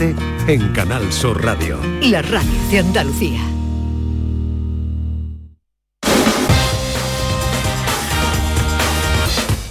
[0.00, 1.78] En Canal Sur Radio.
[2.02, 3.40] La radio de Andalucía.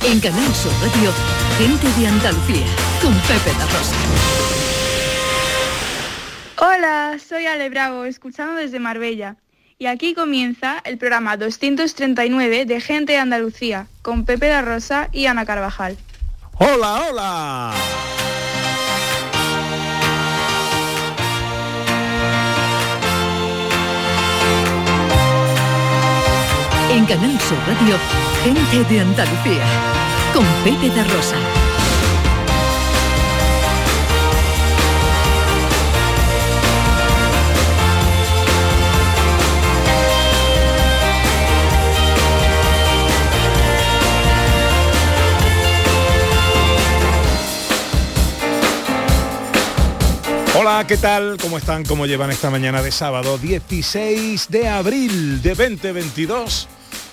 [0.01, 1.11] En Canal Sur Radio,
[1.57, 2.65] gente de Andalucía,
[3.01, 3.95] con Pepe La Rosa.
[6.57, 9.35] Hola, soy Ale Bravo, escuchando desde Marbella.
[9.77, 15.25] Y aquí comienza el programa 239 de Gente de Andalucía, con Pepe da Rosa y
[15.25, 15.97] Ana Carvajal.
[16.59, 17.73] ¡Hola, hola!
[26.95, 27.95] En Canal Sur Radio,
[28.43, 29.63] gente de Andalucía,
[30.31, 31.37] con Pepe da Rosa.
[50.55, 51.37] Hola, ¿qué tal?
[51.41, 51.83] ¿Cómo están?
[51.85, 56.67] ¿Cómo llevan esta mañana de sábado 16 de abril de 2022?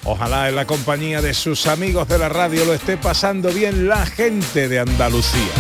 [0.05, 4.07] Ojalá en la compañía de sus amigos de la radio lo esté pasando bien la
[4.07, 5.53] gente de Andalucía.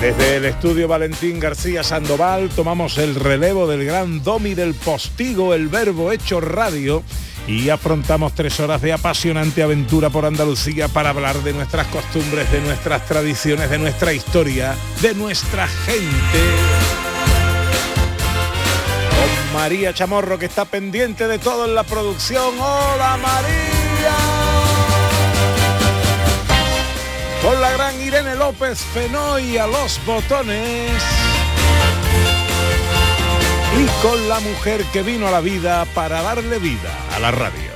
[0.00, 5.68] Desde el estudio Valentín García Sandoval tomamos el relevo del gran domi del postigo, el
[5.68, 7.02] verbo hecho radio,
[7.46, 12.60] y afrontamos tres horas de apasionante aventura por Andalucía para hablar de nuestras costumbres, de
[12.60, 16.99] nuestras tradiciones, de nuestra historia, de nuestra gente.
[19.52, 22.54] María Chamorro que está pendiente de todo en la producción.
[22.58, 24.16] ¡Hola María!
[27.42, 30.92] Con la gran Irene López Fenoy a los botones.
[33.76, 37.70] Y con la mujer que vino a la vida para darle vida a la radio.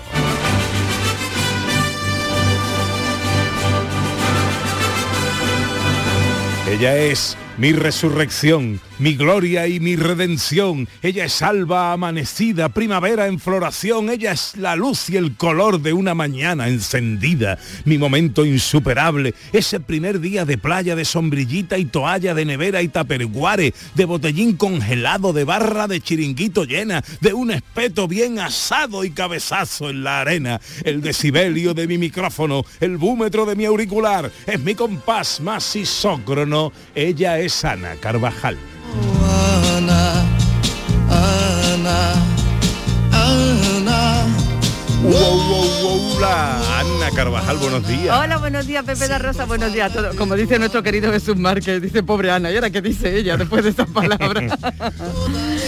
[6.69, 10.89] Ella es mi resurrección, mi gloria y mi redención.
[11.03, 14.11] Ella es alba amanecida, primavera en floración.
[14.11, 17.59] Ella es la luz y el color de una mañana encendida.
[17.84, 22.88] Mi momento insuperable, ese primer día de playa de sombrillita y toalla de nevera y
[22.88, 29.11] taperguare, de botellín congelado, de barra de chiringuito llena, de un espeto bien asado y
[29.11, 30.61] cabezazo en la arena.
[30.84, 36.72] El decibelio de mi micrófono, el búmetro de mi auricular, es mi compás más isócrono.
[36.94, 38.56] Ella es Ana Carvajal.
[38.93, 40.34] Ana,
[45.04, 48.19] Wow, wow, wow, la Ana Carvajal, buenos días.
[48.19, 50.16] Hola, buenos días, Pepe da Rosa, buenos días a todos.
[50.16, 53.62] Como dice nuestro querido Jesús Márquez, dice pobre Ana, ¿y ahora qué dice ella después
[53.64, 54.59] de estas palabras?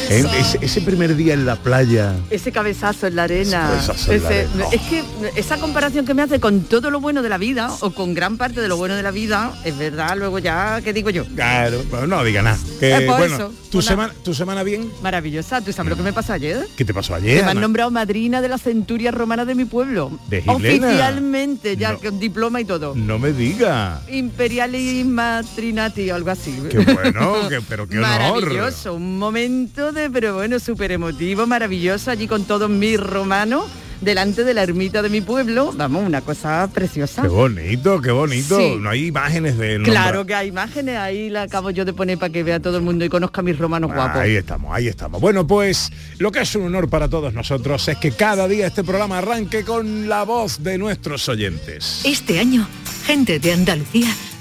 [0.08, 2.14] Ese, ese primer día en la playa.
[2.30, 3.72] Ese cabezazo en la arena.
[3.76, 4.64] Ese en la ese- arena.
[4.70, 5.02] Es que
[5.34, 8.36] esa comparación que me hace con todo lo bueno de la vida, o con gran
[8.36, 11.24] parte de lo bueno de la vida, es verdad, luego ya, ¿qué digo yo?
[11.34, 12.56] Claro, no diga nada.
[12.78, 14.88] Que, Eh, bueno, eso, ¿tu, una- semana, ¿tu semana bien?
[15.02, 15.60] Maravillosa.
[15.60, 16.68] ¿Tú sabes lo que me pasó ayer?
[16.76, 17.44] ¿Qué te pasó Que ayer?
[17.44, 20.10] me han nombrado madrina de la centuria romana de mi pueblo.
[20.28, 20.42] ¿De?
[20.46, 21.98] Oficialmente, ya No.
[21.98, 22.94] con diploma y todo.
[22.94, 24.00] No me diga.
[24.10, 26.62] Imperialisma Trinati o algo así.
[26.70, 28.08] Qué bueno, que- pero qué honor.
[28.10, 33.64] Maravilloso, un momento de, pero bueno, súper emotivo, maravilloso, allí con todos mis romanos,
[34.00, 35.72] delante de la ermita de mi pueblo.
[35.74, 37.22] Vamos, una cosa preciosa.
[37.22, 38.58] Qué bonito, qué bonito.
[38.58, 38.76] Sí.
[38.80, 42.32] No hay imágenes de Claro que hay imágenes, ahí la acabo yo de poner para
[42.32, 44.20] que vea todo el mundo y conozca a mis romanos guapos.
[44.20, 45.20] Ahí estamos, ahí estamos.
[45.20, 48.84] Bueno, pues lo que es un honor para todos nosotros es que cada día este
[48.84, 52.02] programa arranque con la voz de nuestros oyentes.
[52.04, 52.68] Este año,
[53.04, 54.08] gente de Andalucía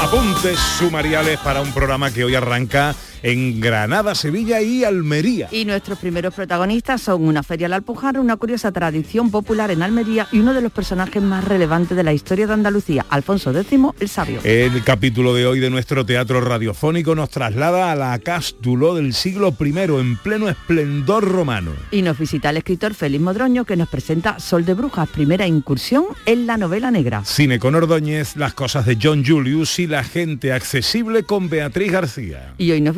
[0.00, 5.48] Apuntes sumariales para un programa que hoy arranca en Granada, Sevilla y Almería.
[5.50, 9.82] Y nuestros primeros protagonistas son una feria de la Alpujarra, una curiosa tradición popular en
[9.82, 13.66] Almería y uno de los personajes más relevantes de la historia de Andalucía, Alfonso X
[14.00, 14.40] el Sabio.
[14.44, 19.54] El capítulo de hoy de nuestro teatro radiofónico nos traslada a la Cástulo del siglo
[19.58, 21.72] I en pleno esplendor romano.
[21.90, 26.04] Y nos visita el escritor Félix Modroño que nos presenta Sol de Brujas, primera incursión
[26.26, 27.24] en la novela negra.
[27.24, 32.54] Cine con Ordóñez, las cosas de John Julius y la gente accesible con Beatriz García.
[32.58, 32.96] Y hoy nos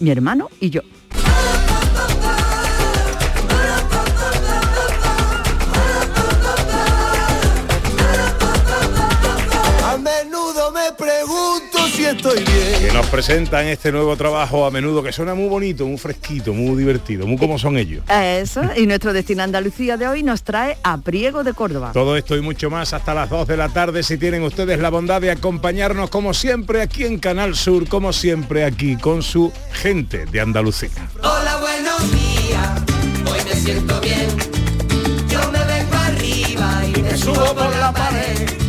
[0.00, 0.80] mi hermano y yo.
[11.94, 12.80] Si estoy bien.
[12.80, 16.76] Que nos presentan este nuevo trabajo a menudo que suena muy bonito, muy fresquito, muy
[16.76, 18.02] divertido, muy como son ellos.
[18.08, 21.92] Eso, y nuestro destino Andalucía de hoy nos trae a Priego de Córdoba.
[21.92, 24.90] Todo esto y mucho más hasta las 2 de la tarde si tienen ustedes la
[24.90, 30.26] bondad de acompañarnos como siempre aquí en Canal Sur, como siempre aquí con su gente
[30.26, 30.90] de Andalucía.
[31.22, 32.82] Hola, buenos días.
[33.30, 34.28] Hoy me siento bien.
[35.28, 38.63] Yo me vengo arriba y me subo por la pared.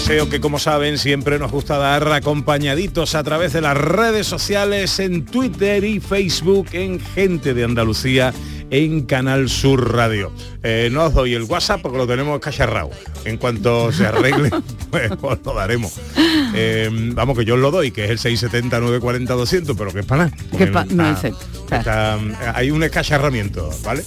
[0.00, 4.98] Paseo que como saben siempre nos gusta dar acompañaditos a través de las redes sociales
[4.98, 8.32] en Twitter y Facebook en Gente de Andalucía
[8.70, 10.32] en Canal Sur Radio.
[10.62, 12.90] Eh, no os doy el WhatsApp porque lo tenemos cacharrado.
[13.24, 14.50] En cuanto se arregle,
[14.90, 15.92] pues os lo daremos.
[16.54, 20.00] Eh, vamos, que yo os lo doy, que es el 670 940 200, pero que
[20.00, 20.36] es para nada.
[20.56, 21.32] Que pa- no sé.
[21.70, 22.18] está-
[22.54, 24.02] hay un escacharramiento, ¿vale?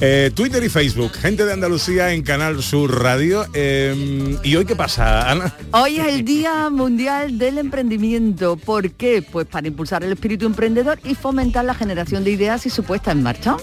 [0.00, 3.44] Eh, Twitter y Facebook, Gente de Andalucía en Canal Sur Radio.
[3.54, 5.54] Eh, ¿Y hoy qué pasa, Ana?
[5.72, 8.56] Hoy es el Día Mundial del Emprendimiento.
[8.56, 9.22] ¿Por qué?
[9.22, 13.12] Pues para impulsar el espíritu emprendedor y fomentar la generación de ideas y su puesta
[13.12, 13.56] en marcha.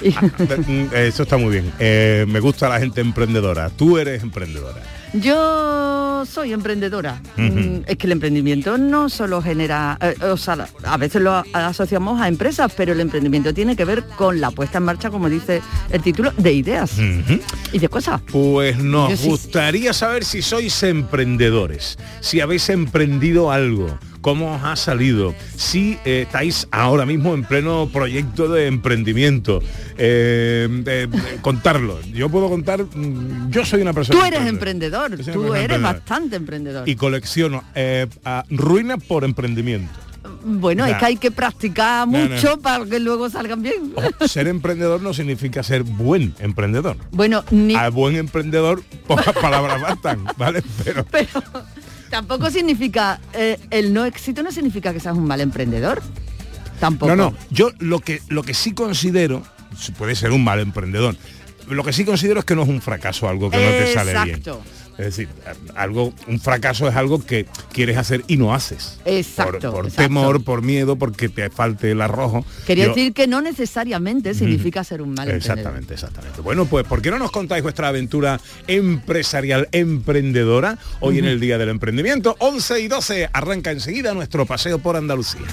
[0.92, 1.72] Eso está muy bien.
[1.78, 3.70] Eh, me gusta la gente emprendedora.
[3.70, 4.82] Tú eres emprendedora.
[5.12, 7.20] Yo soy emprendedora.
[7.36, 12.20] Mm, Es que el emprendimiento no solo genera, eh, o sea, a veces lo asociamos
[12.20, 15.62] a empresas, pero el emprendimiento tiene que ver con la puesta en marcha, como dice
[15.90, 16.92] el título, de ideas
[17.72, 18.20] y de cosas.
[18.30, 19.28] Pues nos Yo sí.
[19.28, 26.22] gustaría saber si sois emprendedores, si habéis emprendido algo, cómo os ha salido, si eh,
[26.22, 29.60] estáis ahora mismo en pleno proyecto de emprendimiento.
[29.96, 31.08] Eh, de
[31.40, 32.00] contarlo.
[32.12, 34.18] Yo puedo contar, mm, yo soy una persona...
[34.18, 36.88] Tú eres emprendedor, tú eres bastante emprendedor.
[36.88, 38.06] Y colecciono eh,
[38.50, 39.92] ruinas por emprendimiento.
[40.42, 43.92] Bueno, es que hay que practicar mucho para que luego salgan bien.
[43.94, 46.96] Ojo, ser emprendedor no significa ser buen emprendedor.
[47.10, 50.62] Bueno, ni, A buen emprendedor, pocas palabras bastan, ¿vale?
[50.84, 51.42] Pero pero
[52.10, 56.02] tampoco significa, eh, el no éxito no significa que seas un mal emprendedor.
[56.78, 57.14] Tampoco.
[57.14, 59.42] No, no, yo lo que, lo que sí considero,
[59.96, 61.16] puede ser un mal emprendedor,
[61.68, 64.12] lo que sí considero es que no es un fracaso algo que no te sale
[64.12, 64.36] bien.
[64.36, 64.62] Exacto.
[65.00, 65.28] Es decir,
[65.74, 68.98] algo, un fracaso es algo que quieres hacer y no haces.
[69.04, 70.02] Exacto, Por, por exacto.
[70.02, 72.44] temor, por miedo, porque te falte el arrojo.
[72.66, 75.28] Quería Yo- decir que no necesariamente significa ser un mal.
[75.30, 76.40] Exactamente, exactamente.
[76.40, 81.58] Bueno, pues ¿por qué no nos contáis vuestra aventura empresarial emprendedora hoy en el Día
[81.58, 82.36] del Emprendimiento?
[82.38, 85.46] 11 y 12 arranca enseguida nuestro paseo por Andalucía.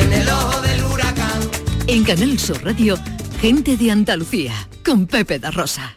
[0.00, 1.40] En el ojo del huracán.
[1.86, 2.96] En Canal Sur Radio,
[3.40, 5.96] Gente de Andalucía, con Pepe da Rosa.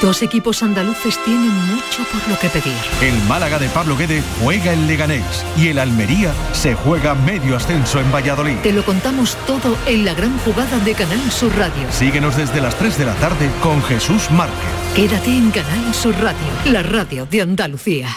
[0.00, 2.74] dos equipos andaluces tienen mucho por lo que pedir.
[3.00, 8.00] El Málaga de Pablo Guede juega el Leganés y el Almería se juega medio ascenso
[8.00, 8.56] en Valladolid.
[8.62, 11.90] Te lo contamos todo en la gran jugada de Canal Sur Radio.
[11.90, 14.56] Síguenos desde las 3 de la tarde con Jesús Márquez.
[14.94, 18.08] Quédate en Canal Sur Radio, la radio de Andalucía.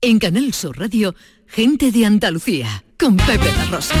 [0.00, 1.14] En Canal Sur Radio,
[1.46, 3.94] Gente de Andalucía, con Pepe da Rosa.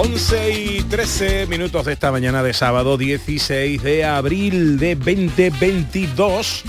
[0.00, 6.62] Once y 13 minutos de esta mañana de sábado 16 de abril de 2022.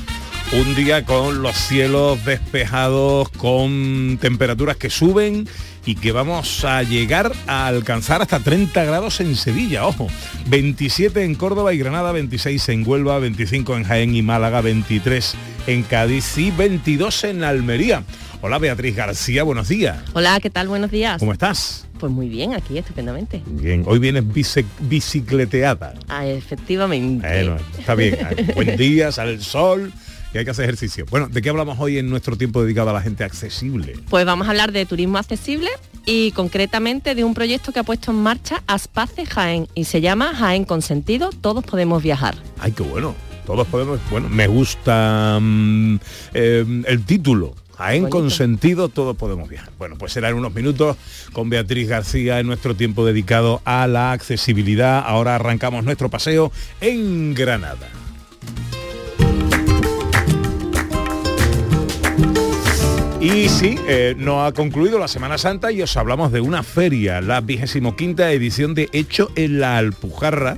[0.52, 5.48] Un día con los cielos despejados, con temperaturas que suben
[5.86, 10.08] y que vamos a llegar a alcanzar hasta 30 grados en Sevilla, ojo.
[10.48, 15.36] 27 en Córdoba y Granada, 26 en Huelva, 25 en Jaén y Málaga, 23
[15.68, 18.04] en Cádiz y 22 en Almería.
[18.42, 19.98] Hola Beatriz García, buenos días.
[20.14, 20.70] Hola, ¿qué tal?
[20.70, 21.20] Buenos días.
[21.20, 21.88] ¿Cómo estás?
[22.00, 23.42] Pues muy bien, aquí estupendamente.
[23.46, 25.94] Bien, hoy vienes bici- bicicleteada.
[26.08, 27.28] Ah, efectivamente.
[27.28, 28.18] Bueno, está bien.
[28.56, 29.92] Buen día, sale el sol
[30.34, 31.06] y hay que hacer ejercicio.
[31.10, 33.96] Bueno, ¿de qué hablamos hoy en nuestro tiempo dedicado a la gente accesible?
[34.10, 35.68] Pues vamos a hablar de turismo accesible
[36.06, 40.34] y concretamente de un proyecto que ha puesto en marcha Aspace Jaén y se llama
[40.34, 42.36] Jaén con sentido, todos podemos viajar.
[42.60, 43.16] Ay, qué bueno.
[43.46, 45.96] Todos podemos, bueno, me gusta mm,
[46.36, 47.56] eh, el título.
[47.80, 49.72] Jaén con sentido, todos podemos viajar.
[49.78, 50.98] Bueno, pues será en unos minutos
[51.32, 55.02] con Beatriz García en nuestro tiempo dedicado a la accesibilidad.
[55.06, 57.88] Ahora arrancamos nuestro paseo en Granada.
[63.22, 67.22] Y sí, eh, no ha concluido la Semana Santa y os hablamos de una feria,
[67.22, 70.58] la vigésimo quinta edición de Hecho en la Alpujarra,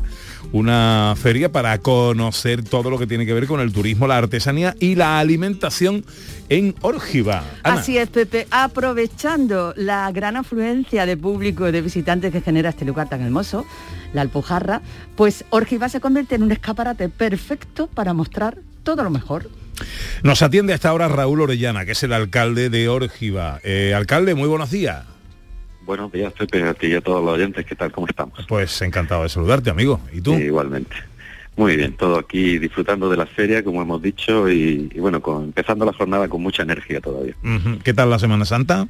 [0.52, 4.76] una feria para conocer todo lo que tiene que ver con el turismo, la artesanía
[4.80, 6.06] y la alimentación
[6.50, 7.44] en Órgiva.
[7.64, 7.80] Ana.
[7.80, 12.86] Así es, Pepe, aprovechando la gran afluencia de público y de visitantes que genera este
[12.86, 13.66] lugar tan hermoso,
[14.14, 14.82] la Alpujarra,
[15.16, 19.50] pues Órgiva se convierte en un escaparate perfecto para mostrar todo lo mejor.
[20.24, 23.60] Nos atiende a esta hora Raúl Orellana, que es el alcalde de Órgiva.
[23.64, 25.06] Eh, alcalde, muy buenos días.
[25.86, 27.66] Buenos días, Pepe, a ti y a todos los oyentes.
[27.66, 27.92] ¿Qué tal?
[27.92, 28.46] ¿Cómo estamos?
[28.48, 30.00] Pues encantado de saludarte, amigo.
[30.14, 30.36] ¿Y tú?
[30.36, 30.96] Sí, igualmente.
[31.58, 35.46] Muy bien, todo aquí disfrutando de la feria, como hemos dicho, y, y bueno, con-
[35.46, 37.36] empezando la jornada con mucha energía todavía.
[37.84, 38.88] ¿Qué tal la Semana Santa?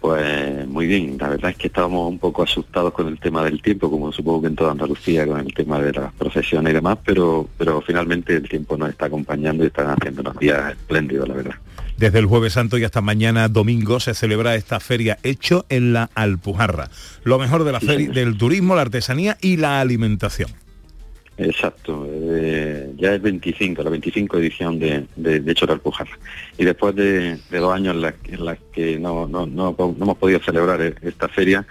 [0.00, 3.60] Pues muy bien, la verdad es que estábamos un poco asustados con el tema del
[3.62, 6.98] tiempo, como supongo que en toda Andalucía, con el tema de las procesiones y demás,
[7.04, 11.34] pero, pero finalmente el tiempo nos está acompañando y están haciendo unos días espléndidos, la
[11.34, 11.54] verdad.
[11.98, 16.08] Desde el jueves santo y hasta mañana domingo se celebra esta feria hecho en la
[16.14, 16.90] Alpujarra.
[17.24, 20.48] Lo mejor de la feria, del turismo, la artesanía y la alimentación.
[21.36, 26.16] Exacto, eh, ya es 25, la 25 edición de, de, de Hecho de Alpujarra.
[26.56, 29.96] Y después de, de dos años en las en las que no, no, no, no
[30.00, 31.66] hemos podido celebrar e- esta feria,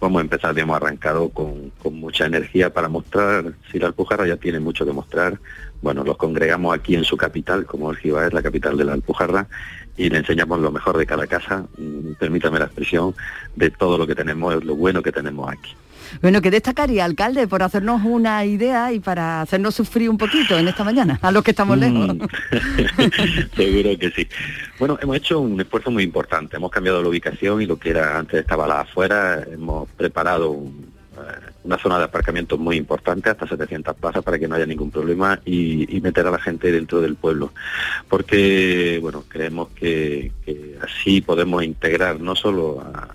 [0.00, 4.36] vamos a empezar, hemos arrancado con, con mucha energía para mostrar, si la Alpujarra ya
[4.36, 5.38] tiene mucho que mostrar,
[5.82, 9.46] bueno, los congregamos aquí en su capital, como Orgiva es la capital de la Alpujarra,
[9.96, 13.14] y le enseñamos lo mejor de cada casa, mm, permítame la expresión,
[13.54, 15.74] de todo lo que tenemos, lo bueno que tenemos aquí.
[16.22, 20.68] Bueno, ¿qué destacaría, alcalde, por hacernos una idea y para hacernos sufrir un poquito en
[20.68, 22.16] esta mañana, a los que estamos lejos?
[23.56, 24.28] Seguro que sí.
[24.78, 26.56] Bueno, hemos hecho un esfuerzo muy importante.
[26.56, 29.44] Hemos cambiado la ubicación y lo que era antes estaba la afuera.
[29.50, 30.95] Hemos preparado un,
[31.64, 35.40] una zona de aparcamiento muy importante, hasta 700 plazas para que no haya ningún problema
[35.44, 37.52] y, meter a la gente dentro del pueblo.
[38.08, 40.30] Porque, bueno, creemos que,
[40.80, 43.08] así podemos integrar no solo a,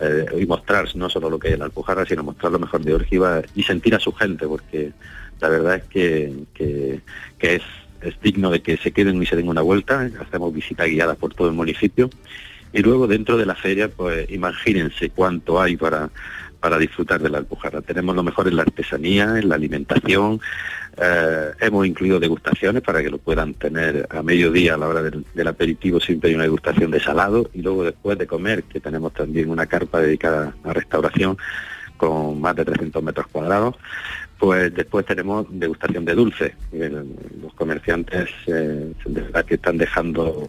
[0.00, 2.94] eh, y mostrar no solo lo que es la Alpujarra, sino mostrar lo mejor de
[2.94, 4.92] Orgiva y sentir a su gente, porque
[5.40, 7.00] la verdad es que
[7.40, 7.62] es,
[8.02, 10.08] es digno de que se queden y se den una vuelta.
[10.20, 12.10] Hacemos visitas guiadas por todo el municipio.
[12.72, 16.08] Y luego dentro de la feria, pues imagínense cuánto hay para,
[16.60, 17.80] para disfrutar de la Alpujarra.
[17.80, 20.40] Tenemos lo mejor en la artesanía, en la alimentación.
[20.96, 25.48] Eh, hemos incluido degustaciones para que lo puedan tener a mediodía a la hora del,
[25.48, 25.98] aperitivo.
[26.00, 29.66] Siempre hay una degustación de salado y luego después de comer, que tenemos también una
[29.66, 31.38] carpa dedicada a restauración
[31.96, 33.76] con más de 300 metros cuadrados.
[34.38, 36.54] Pues después tenemos degustación de dulce.
[36.72, 38.92] El- Los comerciantes eh,
[39.46, 40.48] que están dejando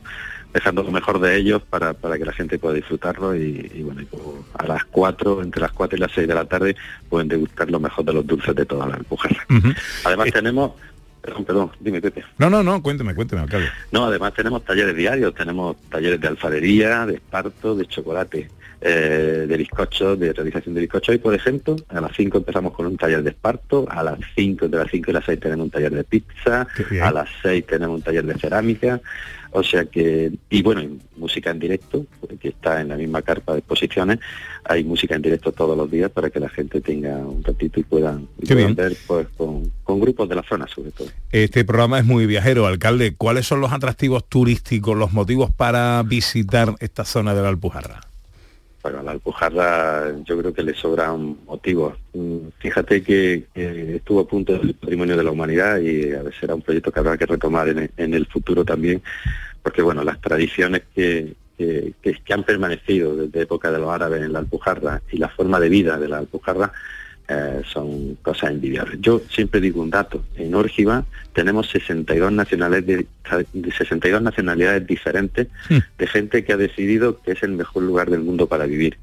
[0.54, 4.02] dejando lo mejor de ellos para, para que la gente pueda disfrutarlo y, y bueno,
[4.02, 4.22] y pues,
[4.58, 6.76] a las 4, entre las 4 y las 6 de la tarde
[7.10, 9.46] pueden degustar lo mejor de los dulces de toda la Alpujarra.
[10.04, 10.72] Además tenemos,
[11.22, 12.24] perdón, perdón, dime Pepe.
[12.38, 13.68] No, no, no, cuénteme, cuénteme, alcalde.
[13.92, 18.50] No, además tenemos talleres diarios, tenemos talleres de alfarería, de esparto, de chocolate,
[18.82, 21.14] eh, de bizcocho, de realización de bizcocho.
[21.14, 24.66] Y por ejemplo, a las 5 empezamos con un taller de esparto, a las 5,
[24.66, 26.68] entre las 5 y las 6 tenemos un taller de pizza,
[27.02, 29.00] a las 6 tenemos un taller de cerámica,
[29.52, 32.06] o sea que, y bueno, y música en directo,
[32.40, 34.20] que está en la misma carpa de exposiciones,
[34.64, 37.84] hay música en directo todos los días para que la gente tenga un ratito y
[37.84, 41.08] puedan, y puedan ver pues con, con grupos de la zona sobre todo.
[41.32, 43.16] Este programa es muy viajero, alcalde.
[43.16, 48.11] ¿Cuáles son los atractivos turísticos, los motivos para visitar esta zona de la Alpujarra?
[48.84, 51.96] Bueno, a la Alpujarra yo creo que le sobran motivos.
[52.14, 56.56] Mm, Fíjate que, estuvo a punto del patrimonio de la humanidad y a ver, será
[56.56, 59.02] un proyecto que habrá que retomar en, en el futuro también,
[59.62, 64.34] porque bueno, las tradiciones que, que- que han permanecido desde época de los árabes en
[64.34, 66.72] la Alpujarra y la forma de vida de la Alpujarra
[67.32, 69.00] eh, son cosas envidiables.
[69.00, 75.48] Yo siempre digo un dato, en Órgiva tenemos 62 nacionalidades, de, de 62 nacionalidades diferentes
[75.98, 78.98] de gente que ha decidido que es el mejor lugar del mundo para vivir.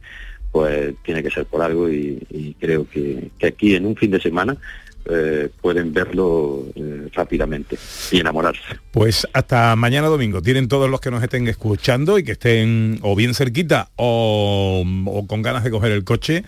[0.52, 4.10] pues tiene que ser por algo y, y creo que, que aquí en un fin
[4.10, 4.56] de semana
[5.10, 7.78] eh, pueden verlo eh, rápidamente
[8.10, 8.78] y enamorarse.
[8.90, 10.42] Pues hasta mañana domingo.
[10.42, 14.84] Tienen todos los que nos estén escuchando y que estén o bien cerquita o,
[15.26, 16.44] con ganas de coger el coche.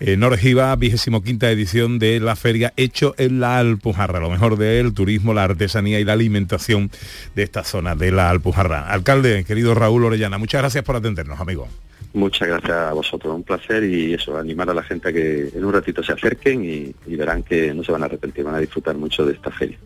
[0.00, 4.94] Eh, Norgiva, vigésimo quinta edición de la feria hecho en la Alpujarra, lo mejor del
[4.94, 6.90] turismo, la artesanía y la alimentación
[7.34, 8.88] de esta zona de la Alpujarra.
[8.88, 11.68] Alcalde, querido Raúl Orellana, muchas gracias por atendernos, amigo.
[12.14, 15.64] Muchas gracias a vosotros, un placer y eso, animar a la gente a que en
[15.64, 18.58] un ratito se acerquen y, y verán que no se van a arrepentir, van a
[18.58, 19.78] disfrutar mucho de esta feria.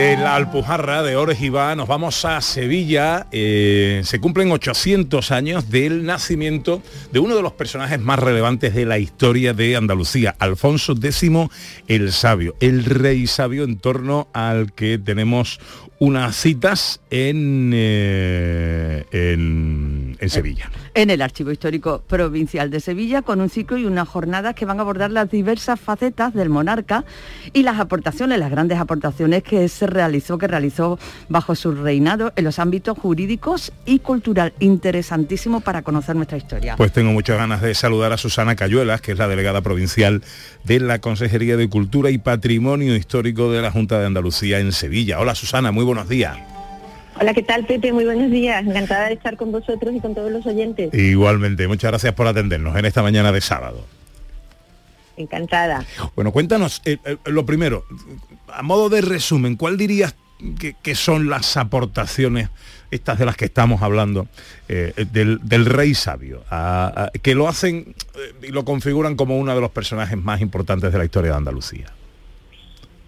[0.00, 3.26] De la Alpujarra de Orejiva nos vamos a Sevilla.
[3.32, 8.86] Eh, se cumplen 800 años del nacimiento de uno de los personajes más relevantes de
[8.86, 11.30] la historia de Andalucía, Alfonso X
[11.86, 15.60] el Sabio, el rey sabio en torno al que tenemos
[16.00, 20.70] unas citas en, eh, en, en Sevilla.
[20.94, 24.78] En el Archivo Histórico Provincial de Sevilla, con un ciclo y unas jornadas que van
[24.78, 27.04] a abordar las diversas facetas del monarca
[27.52, 32.44] y las aportaciones, las grandes aportaciones que se realizó, que realizó bajo su reinado en
[32.44, 34.54] los ámbitos jurídicos y cultural.
[34.58, 36.76] Interesantísimo para conocer nuestra historia.
[36.76, 40.22] Pues tengo muchas ganas de saludar a Susana Cayuelas, que es la delegada provincial
[40.64, 45.20] de la Consejería de Cultura y Patrimonio Histórico de la Junta de Andalucía en Sevilla.
[45.20, 46.36] Hola Susana, muy buenos días.
[47.20, 47.92] Hola, ¿qué tal Pepe?
[47.92, 48.64] Muy buenos días.
[48.66, 50.94] Encantada de estar con vosotros y con todos los oyentes.
[50.94, 53.84] Igualmente, muchas gracias por atendernos en esta mañana de sábado.
[55.16, 55.84] Encantada.
[56.16, 57.84] Bueno, cuéntanos, eh, eh, lo primero,
[58.52, 60.14] a modo de resumen, ¿cuál dirías
[60.58, 62.48] que, que son las aportaciones,
[62.90, 64.28] estas de las que estamos hablando,
[64.68, 67.94] eh, del, del rey sabio, a- a- que lo hacen
[68.42, 71.92] y lo configuran como uno de los personajes más importantes de la historia de Andalucía?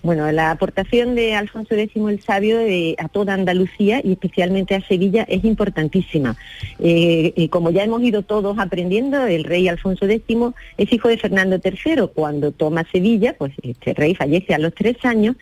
[0.03, 4.81] Bueno, la aportación de Alfonso X el Sabio eh, a toda Andalucía y especialmente a
[4.81, 6.37] Sevilla es importantísima.
[6.81, 10.37] Eh, eh, como ya hemos ido todos aprendiendo, el rey Alfonso X
[10.77, 12.09] es hijo de Fernando III.
[12.13, 15.37] Cuando toma Sevilla, pues este rey fallece a los tres años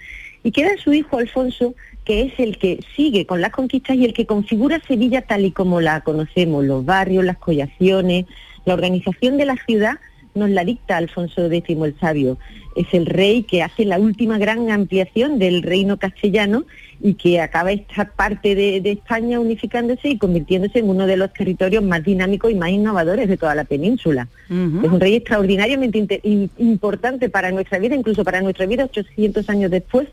[0.45, 1.75] y queda su hijo Alfonso,
[2.05, 5.53] que es el que sigue con las conquistas y el que configura Sevilla tal y
[5.53, 8.27] como la conocemos, los barrios, las collaciones,
[8.67, 9.95] la organización de la ciudad
[10.35, 12.39] nos la dicta Alfonso X el Sabio.
[12.77, 16.65] Es el rey que hace la última gran ampliación del reino castellano
[17.03, 21.33] y que acaba esta parte de, de España unificándose y convirtiéndose en uno de los
[21.33, 24.29] territorios más dinámicos y más innovadores de toda la península.
[24.49, 26.21] Es un rey extraordinariamente
[26.59, 30.09] importante para nuestra vida, incluso para nuestra vida 800 años después.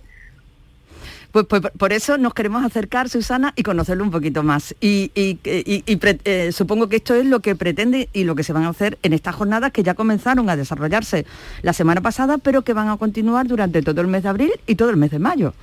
[1.46, 4.74] Pues, pues, por eso nos queremos acercar, Susana, y conocerlo un poquito más.
[4.82, 5.84] Y, y- y-
[6.26, 8.98] eh, supongo que esto es lo que pretende y lo que se van a hacer
[9.04, 11.28] en estas jornadas que ya comenzaron a desarrollarse
[11.62, 14.74] la semana pasada, pero que van a continuar durante todo el mes de abril y
[14.76, 15.54] todo el mes de mayo.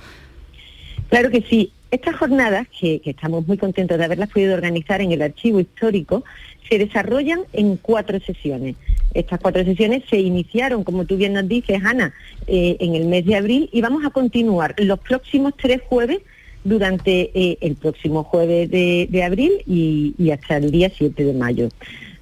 [1.09, 1.73] Claro que sí.
[1.91, 6.23] Estas jornadas, que, que estamos muy contentos de haberlas podido organizar en el archivo histórico,
[6.69, 8.77] se desarrollan en cuatro sesiones.
[9.15, 12.13] Estas cuatro sesiones se iniciaron, como tú bien nos dices, Ana,
[12.47, 16.19] eh, en el mes de abril y vamos a continuar los próximos tres jueves
[16.65, 21.69] durante eh, el próximo jueves de, abril y, hasta el día 7 de mayo.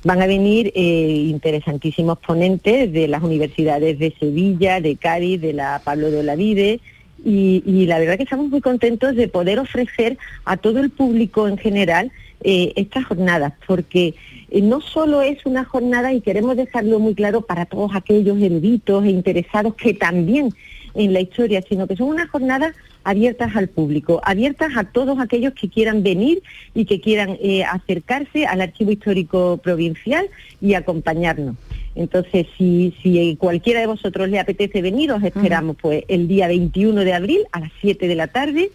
[0.04, 5.82] Van a venir eh, interesantísimos ponentes de las universidades de Sevilla, de Cádiz, de la
[5.84, 6.80] Pablo de Olavide,
[7.26, 11.58] y la verdad que estamos muy contentos de poder ofrecer a todo el público en
[11.58, 12.12] general
[12.44, 14.16] eh, estas jornadas, porque
[14.50, 19.06] eh, no solo es una jornada, y queremos dejarlo muy claro para todos aquellos eruditos
[19.06, 20.50] e interesados que también
[20.94, 25.54] en la historia, sino que son unas jornadas abiertas al público, abiertas a todos aquellos
[25.54, 26.42] que quieran venir
[26.74, 30.30] y que quieran eh, acercarse al Archivo Histórico Provincial
[30.62, 31.56] y acompañarnos.
[31.96, 37.04] Entonces, si, si cualquiera de vosotros le apetece venir, os esperamos pues el día 21
[37.04, 38.72] de abril a las 7 de la tarde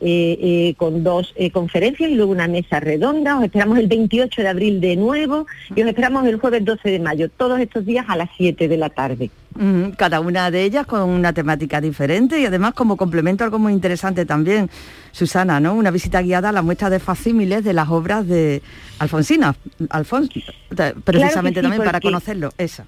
[0.00, 3.38] eh, eh, con dos eh, conferencias y luego una mesa redonda.
[3.38, 6.98] Os esperamos el 28 de abril de nuevo y os esperamos el jueves 12 de
[7.00, 9.30] mayo, todos estos días a las 7 de la tarde.
[9.54, 13.72] Mm, Cada una de ellas con una temática diferente y además como complemento algo muy
[13.72, 14.70] interesante también,
[15.10, 15.74] Susana, ¿no?
[15.74, 18.62] Una visita guiada a la muestra de facímiles de las obras de
[19.00, 19.56] Alfonsina,
[19.90, 20.30] Alfonso,
[21.04, 22.86] precisamente sí, también para conocerlo, esa.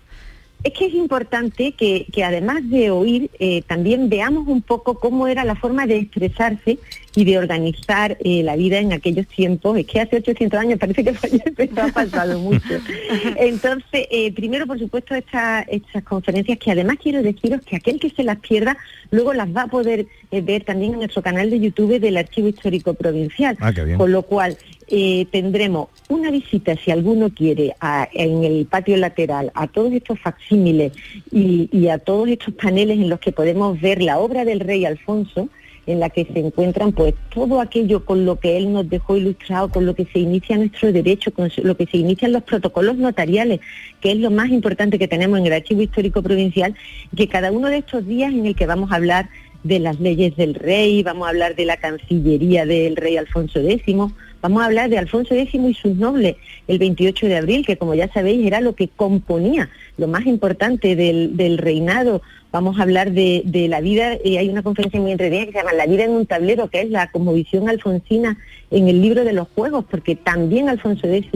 [0.62, 5.26] Es que es importante que, que además de oír, eh, también veamos un poco cómo
[5.26, 6.78] era la forma de expresarse
[7.16, 9.78] y de organizar eh, la vida en aquellos tiempos.
[9.78, 12.74] Es que hace 800 años parece que fue ayer, pero ha pasado mucho.
[13.36, 18.10] Entonces, eh, primero, por supuesto, esta- estas conferencias que además quiero deciros que aquel que
[18.10, 18.76] se las pierda
[19.10, 22.48] luego las va a poder eh, ver también en nuestro canal de YouTube del Archivo
[22.48, 23.56] Histórico Provincial.
[23.60, 23.98] Ah, qué bien.
[23.98, 24.56] Con lo cual,
[24.90, 30.18] eh, tendremos una visita, si alguno quiere, a- en el patio lateral a todos estos
[30.18, 30.92] facsímiles
[31.32, 35.48] y, a todos estos paneles en los que podemos ver la obra del rey Alfonso,
[35.86, 39.70] en la que se encuentran pues todo aquello con lo que él nos dejó ilustrado,
[39.70, 43.60] con lo que se inicia nuestro derecho, con lo que se inician los protocolos notariales,
[44.00, 46.74] que es lo más importante que tenemos en el Archivo Histórico Provincial,
[47.16, 49.30] que cada uno de estos días en el que vamos a hablar
[49.64, 53.94] de las leyes del rey, vamos a hablar de la Cancillería del rey Alfonso X,
[54.42, 56.36] vamos a hablar de Alfonso X y sus nobles
[56.68, 60.96] el 28 de abril, que como ya sabéis era lo que componía lo más importante
[60.96, 62.22] del, reinado.
[62.52, 65.72] Vamos a hablar de, la vida, y hay una conferencia muy entretenida que se llama
[65.74, 68.38] La vida en un tablero, que es la conmovisión alfonsina
[68.70, 71.30] en el libro de los juegos, porque también Alfonso X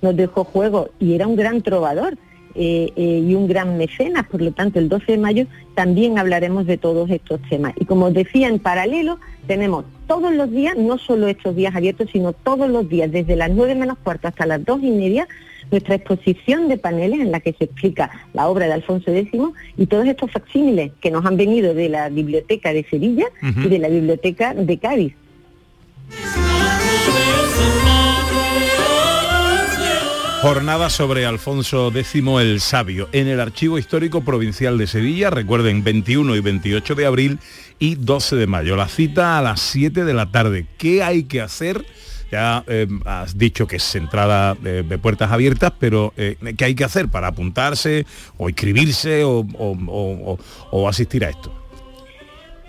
[0.00, 2.16] nos dejó juegos y era un gran trovador.
[2.54, 6.66] Eh, eh, y un gran mecenas, por lo tanto el 12 de mayo también hablaremos
[6.66, 7.72] de todos estos temas.
[7.80, 12.08] Y como os decía, en paralelo tenemos todos los días, no solo estos días abiertos,
[12.12, 15.26] sino todos los días, desde las 9 menos cuarto hasta las 2 y media,
[15.70, 19.40] nuestra exposición de paneles en la que se explica la obra de Alfonso X
[19.76, 23.78] y todos estos facsímiles que nos han venido de la Biblioteca de Sevilla y de
[23.78, 25.14] la Biblioteca de Cádiz.
[30.44, 36.36] Jornada sobre Alfonso X el Sabio en el Archivo Histórico Provincial de Sevilla, recuerden 21
[36.36, 37.38] y 28 de abril
[37.78, 38.76] y 12 de mayo.
[38.76, 40.66] La cita a las 7 de la tarde.
[40.76, 41.86] ¿Qué hay que hacer?
[42.30, 46.74] Ya eh, has dicho que es entrada eh, de puertas abiertas, pero eh, ¿qué hay
[46.74, 48.04] que hacer para apuntarse
[48.36, 51.54] o inscribirse o, asistir a esto?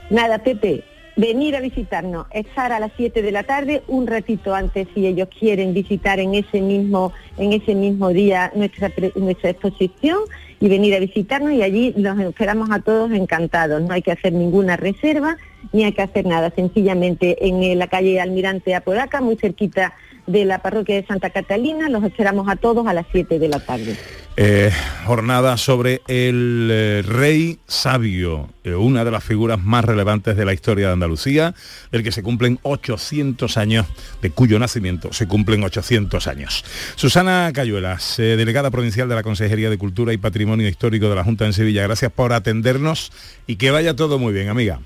[0.10, 0.82] Nada, Pepe,
[1.16, 5.30] venir a visitarnos, estar a las 7 de la tarde, un ratito antes si ellos
[5.38, 10.20] quieren visitar en ese mismo, en ese mismo día nuestra, nuestra exposición
[10.60, 13.82] y venir a visitarnos y allí los esperamos a todos encantados.
[13.82, 15.38] No hay que hacer ninguna reserva
[15.72, 19.94] ni hay que hacer nada, sencillamente en eh, la calle Almirante Apodaca, muy cerquita
[20.28, 23.60] de la parroquia de Santa Catalina, los esperamos a todos a las 7 de la
[23.60, 23.96] tarde.
[24.38, 24.70] Eh,
[25.06, 30.52] jornada sobre el eh, rey sabio, eh, una de las figuras más relevantes de la
[30.52, 31.56] historia de Andalucía,
[31.92, 33.86] del que se cumplen 800 años,
[34.22, 36.66] de cuyo nacimiento se cumplen 800 años.
[36.96, 41.46] Susana Cayuelas, delegada provincial de la Consejería de Cultura y Patrimonio Histórico de la Junta
[41.46, 43.14] en Sevilla, gracias por atendernos
[43.48, 44.82] y que vaya todo muy bien, amiga.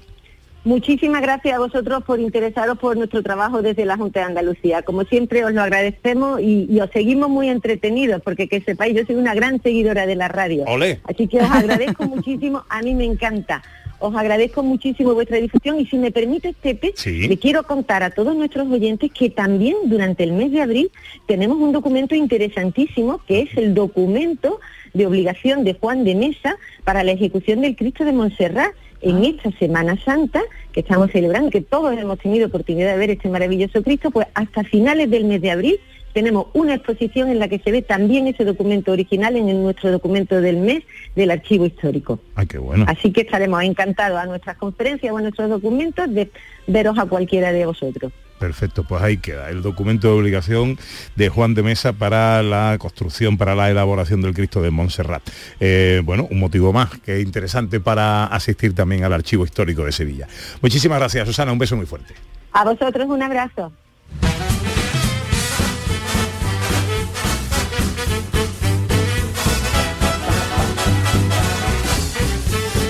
[0.69, 4.84] Muchísimas gracias a vosotros por interesaros por nuestro trabajo desde la Junta de Andalucía.
[4.84, 9.03] Como siempre os lo agradecemos y, y os seguimos muy entretenidos porque que sepáis, yo
[9.03, 10.65] soy una gran seguidora de la radio.
[10.67, 10.99] Olé.
[11.05, 13.63] Así que os agradezco muchísimo, a mí me encanta.
[13.97, 17.27] Os agradezco muchísimo vuestra difusión y si me permite, Pepe, Sí.
[17.27, 20.91] le quiero contar a todos nuestros oyentes que también durante el mes de abril
[21.25, 24.60] tenemos un documento interesantísimo que es el documento
[24.93, 28.71] de obligación de Juan de Mesa para la ejecución del Cristo de Montserrat
[29.02, 33.30] en esta Semana Santa que estamos celebrando, que todos hemos tenido oportunidad de ver este
[33.30, 35.80] maravilloso Cristo, pues hasta finales del mes de abril
[36.14, 40.42] tenemos una exposición en la que se ve también ese documento original en nuestro documento
[40.42, 40.84] del mes
[41.16, 42.20] del archivo histórico.
[42.36, 42.86] Ay, qué bueno.
[42.88, 46.30] Así que estaremos encantados a nuestras conferencias o a nuestros documentos de
[46.68, 48.12] veros a cualquiera de vosotros.
[48.39, 50.80] Perfecto, pues ahí queda el documento de obligación
[51.15, 55.21] de Juan de Mesa para la construcción, para la elaboración del Cristo de Montserrat.
[55.60, 59.91] Eh, bueno, un motivo más que es interesante para asistir también al Archivo Histórico de
[59.91, 60.28] Sevilla.
[60.62, 62.13] Muchísimas gracias, Susana, un beso muy fuerte.
[62.54, 63.71] A vosotros un abrazo.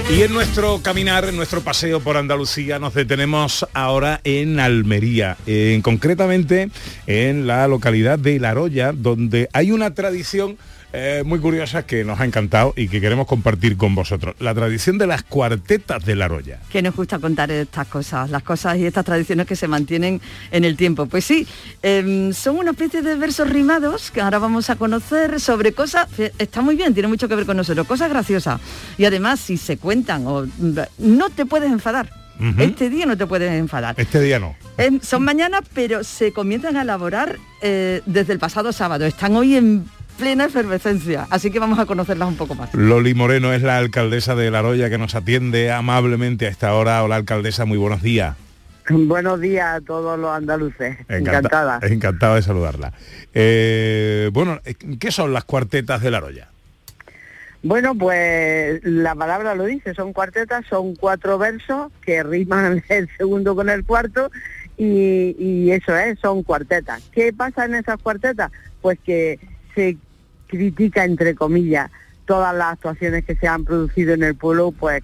[0.09, 5.83] Y en nuestro caminar, en nuestro paseo por Andalucía, nos detenemos ahora en Almería, en,
[5.83, 6.71] concretamente
[7.05, 10.57] en la localidad de La Roya, donde hay una tradición
[10.91, 14.35] eh, muy curiosa que nos ha encantado y que queremos compartir con vosotros.
[14.39, 16.59] La tradición de las cuartetas de La Roya.
[16.71, 20.19] que nos gusta contar estas cosas, las cosas y estas tradiciones que se mantienen
[20.51, 21.05] en el tiempo.
[21.05, 21.47] Pues sí,
[21.83, 26.61] em, son una especie de versos rimados que ahora vamos a conocer sobre cosas, está
[26.61, 28.59] muy bien, tiene mucho que ver con nosotros, cosas graciosas.
[28.97, 30.45] Y además, si se cuentan, o,
[30.97, 32.09] no te puedes enfadar.
[32.57, 33.95] Este día no te puedes enfadar.
[33.97, 34.55] Este día no.
[34.77, 39.05] Em, son mañanas, pero se comienzan a elaborar eh, desde el pasado sábado.
[39.05, 39.85] Están hoy en
[40.19, 42.73] plena efervescencia, así que vamos a conocerlas un poco más.
[42.73, 47.03] Loli Moreno es la alcaldesa de La Roya que nos atiende amablemente a esta hora.
[47.03, 48.35] Hola, alcaldesa, muy buenos días.
[48.89, 50.97] Buenos días a todos los andaluces.
[51.07, 51.79] Encanta- Encantada.
[51.83, 52.93] Encantado de saludarla.
[53.33, 54.59] Eh, bueno,
[54.99, 56.49] ¿qué son las cuartetas de La Roya?
[57.61, 63.55] Bueno, pues la palabra lo dice, son cuartetas, son cuatro versos que riman el segundo
[63.55, 64.31] con el cuarto
[64.77, 67.03] y, y eso es, son cuartetas.
[67.11, 68.51] ¿Qué pasa en esas cuartetas?
[68.81, 69.39] Pues que
[69.75, 69.97] se
[70.49, 71.89] critica, entre comillas,
[72.25, 75.01] todas las actuaciones que se han producido en el pueblo, pues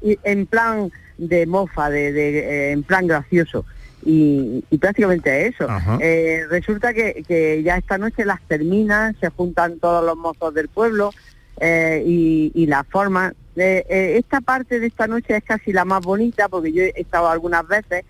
[0.00, 3.66] en plan de mofa, de, de, eh, en plan gracioso.
[4.06, 5.66] Y, y prácticamente eso.
[6.00, 10.68] Eh, resulta que, que ya esta noche las terminan, se juntan todos los mozos del
[10.68, 11.10] pueblo
[11.58, 16.02] eh, y, y la forma, eh, esta parte de esta noche es casi la más
[16.02, 18.04] bonita porque yo he estado algunas veces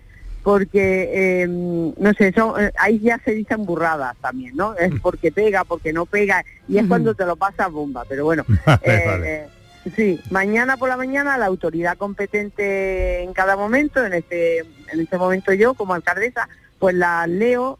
[0.45, 4.75] porque eh, no sé, son, eh, ahí ya se dicen burradas también, ¿no?
[4.75, 8.45] Es porque pega, porque no pega y es cuando te lo pasas bomba, pero bueno.
[8.83, 9.47] eh, eh,
[9.95, 15.17] Sí, mañana por la mañana la autoridad competente en cada momento, en este, en este
[15.17, 16.47] momento yo como alcaldesa,
[16.79, 17.79] pues la leo,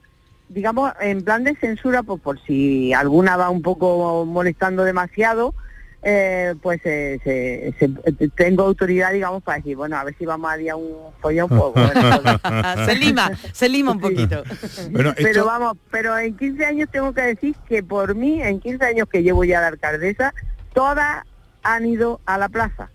[0.50, 5.54] digamos, en plan de censura, pues por si alguna va un poco molestando demasiado,
[6.08, 10.52] eh, pues eh, se- se- tengo autoridad, digamos, para decir, bueno, a ver si vamos
[10.52, 14.44] a día un follón, bueno, pues- se lima, se lima un poquito.
[14.92, 18.86] Bueno, pero vamos, pero en 15 años tengo que decir que por mí, en 15
[18.86, 20.32] años que llevo ya de alcaldesa,
[20.76, 21.24] todas
[21.64, 22.90] han ido a la plaza.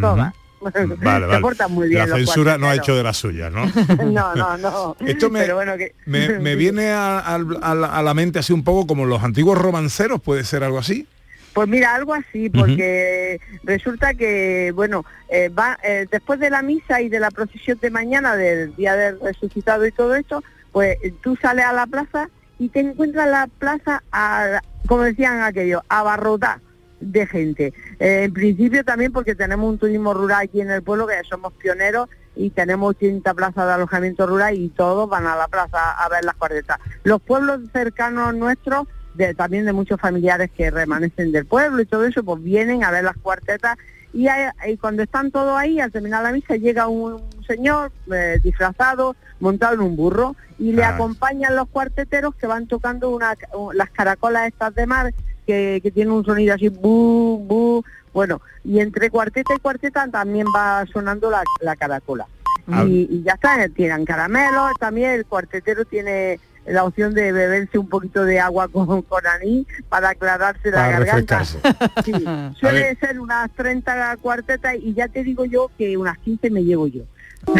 [0.00, 0.32] Todas.
[0.62, 1.40] Vale, Se vale.
[1.40, 2.08] portan muy bien.
[2.08, 3.66] La censura no ha hecho de las suyas, ¿no?
[4.06, 4.96] No, no, no.
[5.00, 5.94] Esto me, Pero bueno, que...
[6.06, 7.38] me, me viene a, a-
[7.74, 11.06] la, a la mente así un poco como los antiguos romanceros, puede ser algo así.
[11.54, 17.00] Pues mira, algo así, porque resulta que, bueno, eh, va eh, después de la misa
[17.00, 21.36] y de la procesión de mañana, del Día del Resucitado y todo esto, pues tú
[21.36, 26.60] sales a la plaza y te encuentras la plaza, a- como decían aquellos, abarrotada
[27.00, 27.72] de gente.
[28.00, 31.52] Eh, en principio también porque tenemos un turismo rural aquí en el pueblo, que somos
[31.52, 36.08] pioneros y tenemos 80 plazas de alojamiento rural y todos van a la plaza a
[36.08, 36.78] ver las cuartetas.
[37.04, 42.04] Los pueblos cercanos nuestros, de- también de muchos familiares que remanecen del pueblo y todo
[42.04, 43.76] eso, pues vienen a ver las cuartetas
[44.12, 48.38] y, hay- y cuando están todos ahí, al terminar la misa, llega un señor eh,
[48.42, 50.90] disfrazado, montado en un burro, y le Ah.
[50.94, 53.34] acompañan los cuarteteros que van tocando una,
[53.74, 55.12] las caracolas estas de mar,
[55.46, 60.46] que, que tienen un sonido así, bu, bu, bueno, y entre cuarteta y cuarteta también
[60.56, 62.26] va sonando la, la caracola.
[62.68, 62.84] Ah.
[62.86, 67.88] Y, y ya está, tiran caramelos, también el cuartetero tiene la opción de beberse un
[67.88, 71.44] poquito de agua con, con anís para aclararse la garganta.
[71.44, 72.12] Sí,
[72.60, 76.86] suele ser unas 30 cuartetas y ya te digo yo que unas 15 me llevo
[76.86, 77.02] yo.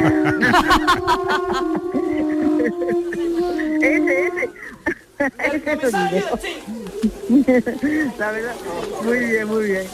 [3.82, 4.50] ese, ese.
[5.54, 6.38] ese sonido.
[8.18, 8.54] La verdad,
[9.02, 9.86] muy bien, muy bien.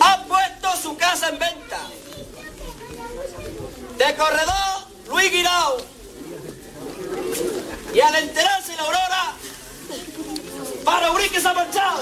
[0.00, 1.78] ha puesto su casa en venta.
[3.98, 5.99] De corredor, Luis Guirao.
[7.94, 9.32] Y al enterarse la aurora,
[10.84, 12.00] para Urique se ha marchado.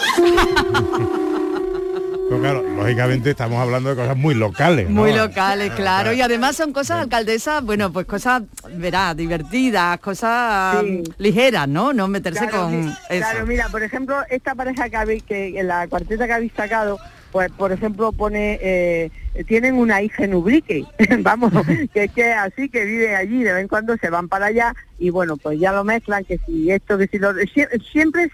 [2.28, 4.90] Pero claro, lógicamente estamos hablando de cosas muy locales.
[4.90, 5.00] ¿no?
[5.00, 6.12] Muy locales, Ah, claro.
[6.12, 11.02] Y además son cosas, alcaldesa, bueno, pues cosas, verá, divertidas, cosas Sí.
[11.16, 11.94] ligeras, ¿no?
[11.94, 12.96] No meterse Claro, con eso.
[13.08, 16.98] Claro, mira, por ejemplo, esta pareja que habéis, que en la cuarteta que habéis sacado,
[17.38, 19.10] pues por ejemplo pone, eh,
[19.46, 20.84] tienen una hija en Ubrique,
[21.20, 21.52] vamos,
[21.94, 24.74] que es que así que vive allí, de vez en cuando se van para allá
[24.98, 27.32] y bueno, pues ya lo mezclan, que si esto, que si lo...
[27.34, 28.28] sie- Siempre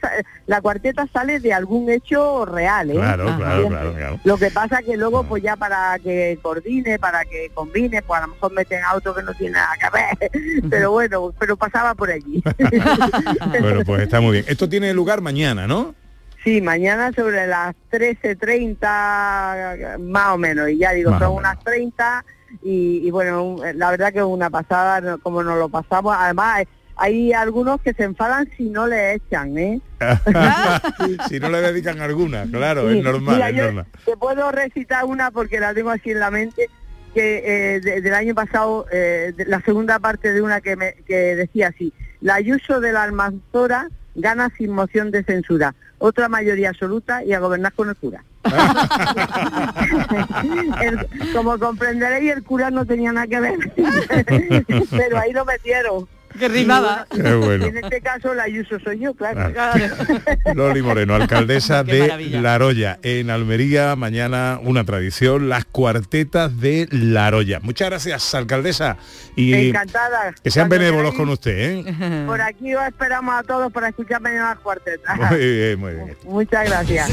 [0.47, 2.95] la cuarteta sale de algún hecho real, ¿eh?
[2.95, 4.21] Claro, claro, claro, claro.
[4.25, 8.27] Lo que pasa que luego pues ya para que coordine, para que combine, pues a
[8.27, 9.90] lo mejor meten auto que no tiene nada que
[10.31, 10.31] ver,
[10.71, 12.43] pero bueno, pero pasaba por allí.
[13.61, 14.45] Bueno, pues está muy bien.
[14.49, 15.95] Esto tiene lugar mañana, ¿no?
[16.44, 22.24] Sí, mañana sobre las 13.30 más o menos, y ya digo, Más son unas 30
[22.62, 26.14] y, y bueno, un- la verdad que es una pasada como nos lo pasamos.
[26.18, 29.80] Además, hay, hay algunos que se enfadan si no le echan, ¿eh?
[31.28, 32.98] si no le dedican alguna, claro, Sí.
[32.98, 33.87] es normal, Mira, es yo normal.
[34.04, 36.68] Te puedo recitar una porque la tengo así en la mente,
[37.14, 40.92] que eh, de- del año pasado, eh, de- la segunda parte de una que, me,
[41.07, 46.68] que decía así, la Ayuso de la Almanzora gana sin moción de censura, otra mayoría
[46.70, 48.22] absoluta y a gobernar con el cura.
[50.83, 53.59] El- como comprenderéis, el cura no tenía nada que ver,
[54.90, 56.07] pero ahí lo metieron.
[56.38, 57.07] Que rimaba.
[57.12, 57.66] Y, Qué bueno.
[57.66, 59.53] En este caso, la Ayuso soy yo, claro.
[60.55, 62.40] Loli Moreno, alcaldesa Qué de maravilla.
[62.40, 67.61] La Roya, en Almería, mañana una tradición, las cuartetas de La Roya.
[67.61, 68.97] Muchas gracias, alcaldesa,
[69.37, 70.35] y Encantada.
[70.42, 72.25] que sean Cuando benévolos queráis, con usted, ¿eh?
[72.27, 75.16] Por aquí os esperamos a todos para escuchar mañana las cuartetas.
[75.16, 76.16] Muy bien, muy bien.
[76.25, 77.11] Muchas gracias.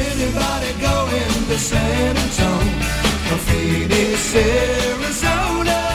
[3.38, 5.91] Phoenix, Arizona,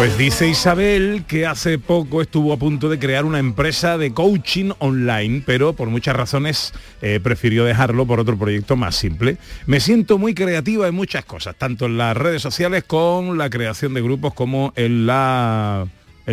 [0.00, 4.70] Pues dice Isabel que hace poco estuvo a punto de crear una empresa de coaching
[4.78, 9.36] online, pero por muchas razones eh, prefirió dejarlo por otro proyecto más simple.
[9.66, 13.92] Me siento muy creativa en muchas cosas, tanto en las redes sociales con la creación
[13.92, 15.86] de grupos como en la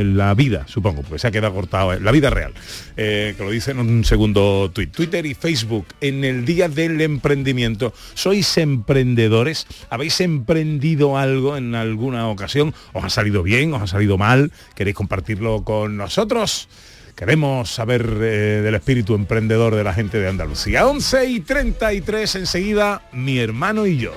[0.04, 2.54] la vida, supongo, porque se ha quedado cortado, en la vida real,
[2.96, 4.92] eh, que lo dice en un segundo tuit.
[4.92, 9.68] Twitter y Facebook, en el Día del Emprendimiento, ¿sois emprendedores?
[9.90, 12.74] ¿Habéis emprendido algo en alguna ocasión?
[12.94, 13.74] ¿Os ha salido bien?
[13.74, 14.52] ¿Os ha salido mal?
[14.76, 16.70] ¿Queréis compartirlo con nosotros?
[17.18, 20.86] Queremos saber eh, del espíritu emprendedor de la gente de Andalucía.
[20.86, 24.14] 11 y 33 enseguida, mi hermano y yo.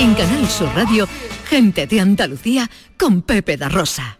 [0.00, 1.06] En Canal Sur Radio,
[1.44, 4.18] gente de Andalucía con Pepe da Rosa.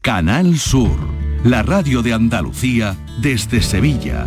[0.00, 0.98] Canal Sur,
[1.44, 4.26] la radio de Andalucía desde Sevilla.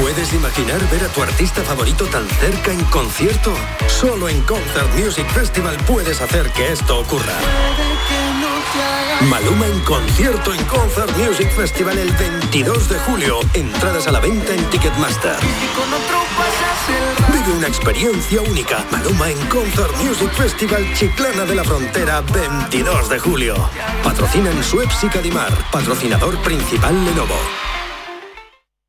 [0.00, 3.54] ¿Puedes imaginar ver a tu artista favorito tan cerca en concierto?
[3.88, 7.32] Solo en Concert Music Festival puedes hacer que esto ocurra.
[9.22, 13.40] Maluma en concierto en Concert Music Festival el 22 de julio.
[13.54, 15.36] Entradas a la venta en Ticketmaster.
[17.32, 18.84] Vive una experiencia única.
[18.90, 23.70] Maluma en Concert Music Festival Chiclana de la Frontera 22 de julio.
[24.04, 25.52] Patrocinan Suez y Cadimar.
[25.70, 27.75] Patrocinador principal Lenovo.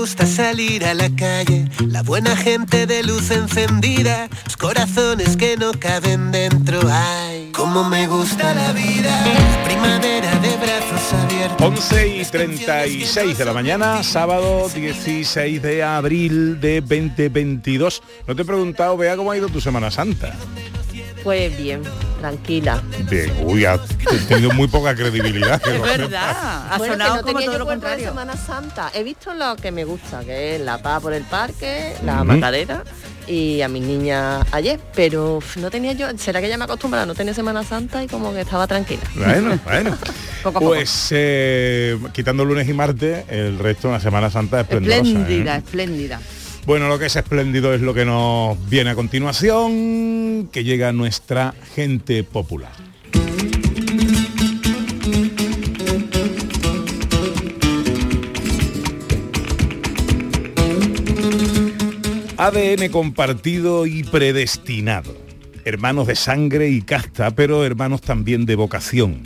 [0.00, 5.72] Gusta salir a la calle, la buena gente de luz encendida, los corazones que no
[5.72, 6.80] caben dentro.
[6.90, 11.66] Ay, cómo me gusta la vida, la primavera de brazos abiertos.
[11.66, 18.02] 11 y 36 de la mañana, sábado 16 de abril de 2022.
[18.26, 20.34] No te he preguntado, vea cómo ha ido tu Semana Santa.
[21.22, 21.82] Pues bien,
[22.20, 22.82] tranquila.
[23.10, 23.80] Bien, uy, has
[24.28, 25.60] tenido muy poca credibilidad.
[25.66, 26.66] Es verdad.
[26.70, 28.04] Ha sonado sonado como como todo lo contrario.
[28.04, 28.90] De Semana Santa.
[28.94, 32.24] He visto lo que me gusta, que es la paz por el parque, la Ujú.
[32.24, 32.84] macadera
[33.26, 37.14] y a mis niñas ayer, pero no tenía yo, será que ya me acostumbraba, no
[37.14, 39.02] tenía Semana Santa y como que estaba tranquila.
[39.14, 39.96] Bueno, bueno.
[40.58, 44.96] Pues eh, quitando lunes y martes, el resto de una Semana Santa esplendorosa.
[45.00, 45.06] ¿eh?
[45.12, 46.20] Espléndida, espléndida.
[46.66, 51.54] Bueno, lo que es espléndido es lo que nos viene a continuación, que llega nuestra
[51.74, 52.70] gente popular.
[62.36, 65.14] ADN compartido y predestinado.
[65.64, 69.22] Hermanos de sangre y casta, pero hermanos también de vocación.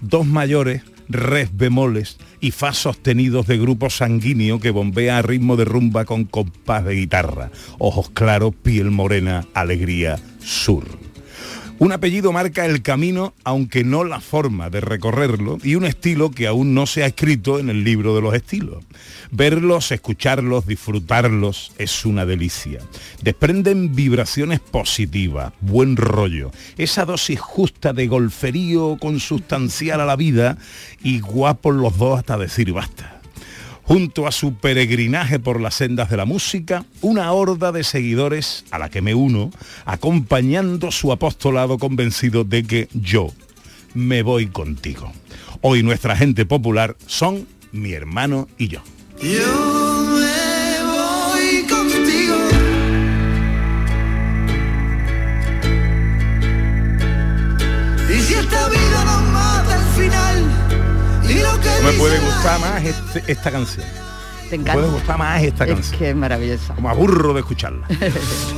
[0.00, 5.64] Dos mayores, res bemoles y fa sostenidos de grupo sanguíneo que bombea a ritmo de
[5.64, 7.52] rumba con compás de guitarra.
[7.78, 11.11] Ojos claros, piel morena, alegría, sur.
[11.82, 16.46] Un apellido marca el camino, aunque no la forma de recorrerlo, y un estilo que
[16.46, 18.84] aún no se ha escrito en el libro de los estilos.
[19.32, 22.78] Verlos, escucharlos, disfrutarlos es una delicia.
[23.20, 30.58] Desprenden vibraciones positivas, buen rollo, esa dosis justa de golferío consustancial a la vida
[31.02, 33.11] y guapos los dos hasta decir basta.
[33.84, 38.78] Junto a su peregrinaje por las sendas de la música, una horda de seguidores a
[38.78, 39.50] la que me uno,
[39.84, 43.32] acompañando su apostolado convencido de que yo
[43.94, 45.12] me voy contigo.
[45.60, 48.82] Hoy nuestra gente popular son mi hermano y yo.
[61.82, 63.84] No me puede gustar más este- esta canción.
[64.48, 64.80] Te Me encanta.
[64.82, 65.98] puede gustar más esta Es canción.
[65.98, 66.74] que es maravillosa.
[66.74, 67.86] Como aburro de escucharla.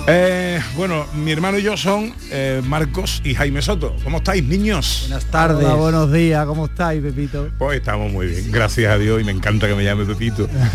[0.06, 3.96] Eh, bueno, mi hermano y yo son eh, Marcos y Jaime Soto.
[4.04, 5.06] ¿Cómo estáis, niños?
[5.08, 5.64] Buenas tardes.
[5.64, 7.48] Hola, buenos días, ¿cómo estáis, Pepito?
[7.58, 10.46] Pues estamos muy bien, gracias a Dios y me encanta que me llame Pepito.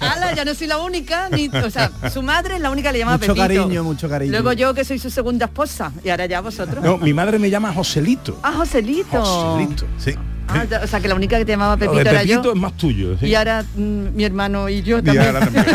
[0.00, 2.94] Ala, ya no soy la única, ni, o sea, su madre es la única que
[2.94, 3.42] le llama Mucho Pepito.
[3.42, 4.32] cariño, mucho cariño.
[4.32, 6.82] Luego yo que soy su segunda esposa y ahora ya vosotros.
[6.82, 8.36] No, mi madre me llama Joselito.
[8.42, 9.22] Ah, Joselito.
[9.24, 10.14] Joselito, sí.
[10.54, 12.52] Ah, o sea que la única que te llamaba Pepito de era Pepito yo.
[12.52, 13.16] es más tuyo.
[13.18, 13.26] sí.
[13.26, 15.26] Y ahora mm, mi hermano y yo Y también.
[15.26, 15.66] ahora también.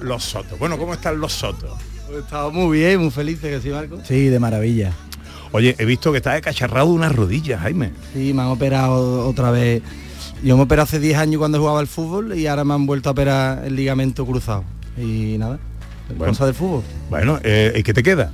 [0.00, 0.58] Los Sotos.
[0.58, 1.70] Bueno, ¿cómo están los Sotos?
[2.18, 3.98] Estaba muy bien, muy felices, que sí, Marco.
[4.04, 4.92] Sí, de maravilla.
[5.52, 7.92] Oye, he visto que estás cacharrado de unas rodillas, Jaime.
[8.12, 9.82] Sí, me han operado otra vez.
[10.42, 13.08] Yo me operé hace 10 años cuando jugaba al fútbol y ahora me han vuelto
[13.08, 14.64] a operar el ligamento cruzado.
[14.98, 15.58] Y nada,
[16.16, 16.32] Bueno.
[16.32, 16.82] cosa del fútbol.
[17.08, 18.30] Bueno, eh, ¿y qué te queda?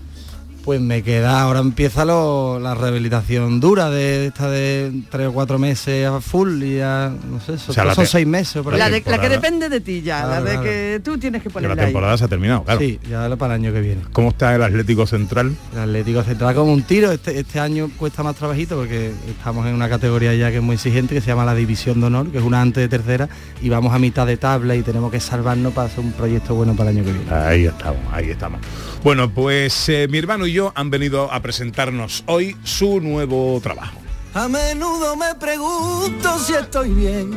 [0.64, 5.58] Pues me queda, ahora empieza lo- la rehabilitación dura de esta de tres o cuatro
[5.58, 8.56] meses a full y ya, no sé, sea, la son te- seis meses.
[8.56, 10.62] o por La, de- la que depende de ti ya, Claro, la de claro.
[10.64, 11.86] que tú tienes que ponerle la ahí.
[11.88, 12.78] temporada se ha terminado, claro.
[12.78, 14.02] Sí, ya para el año que viene.
[14.12, 15.56] ¿Cómo está el Atlético Central?
[15.72, 17.10] El Atlético Central como un tiro.
[17.10, 20.74] Este, este año cuesta más trabajito porque estamos en una categoría ya que es muy
[20.74, 23.30] exigente, que se llama la División de Honor, que es una antes de tercera,
[23.62, 26.76] y vamos a mitad de tabla y tenemos que salvarnos para hacer un proyecto bueno
[26.76, 27.32] para el año que viene.
[27.32, 28.60] Ahí estamos, ahí estamos.
[29.02, 33.98] Bueno, pues eh, mi hermano yo han venido a presentarnos hoy su nuevo trabajo.
[34.34, 37.30] A menudo me pregunto si estoy bien,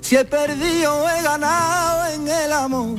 [0.00, 2.98] si he perdido o he ganado en el amor.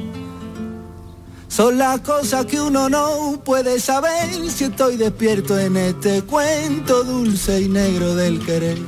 [1.47, 7.61] Son las cosas que uno no puede saber si estoy despierto en este cuento dulce
[7.61, 8.79] y negro del querer.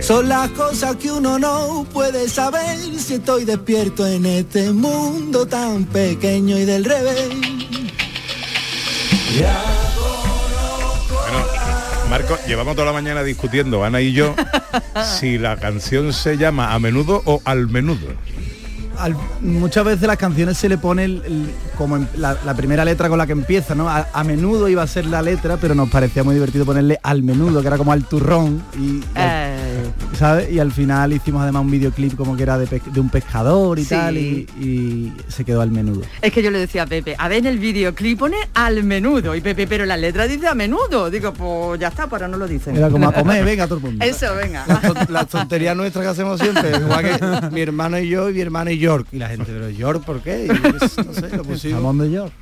[0.00, 5.84] Son las cosas que uno no puede saber si estoy despierto en este mundo tan
[5.84, 7.73] pequeño y del revés.
[9.42, 11.44] Bueno,
[12.08, 14.36] Marco, llevamos toda la mañana discutiendo, Ana y yo,
[15.18, 18.06] si la canción se llama a menudo o al menudo.
[18.98, 22.84] Al- muchas veces las canciones se le pone el- el- como en la, la primera
[22.84, 23.88] letra con la que empieza, ¿no?
[23.88, 27.22] A, a menudo iba a ser la letra, pero nos parecía muy divertido ponerle al
[27.22, 28.62] menudo, que era como al turrón.
[28.78, 30.50] Y, y al- Eh, ¿sabes?
[30.52, 33.90] Y al final hicimos además un videoclip como que era de, un pescador y Sí.
[33.90, 36.02] tal, y, y se quedó al menudo.
[36.22, 39.34] es que yo le decía a Pepe, a ver en el videoclip pone al menudo
[39.34, 41.10] y Pepe, pero la letra dice a menudo.
[41.10, 42.76] Digo, pues ya está, pero no lo dicen.
[42.76, 44.04] Era como a comer, venga todo el mundo.
[44.08, 44.64] Eso, venga.
[44.68, 48.34] Las ton- las tonterías nuestras que hacemos siempre, igual que mi hermano y yo y
[48.34, 49.06] mi hermana y York.
[49.12, 50.44] Y la gente, pero York, ¿por qué?
[50.46, 51.76] Y pues, no sé, lo pusimos.
[51.78, 52.32] Jamón de York.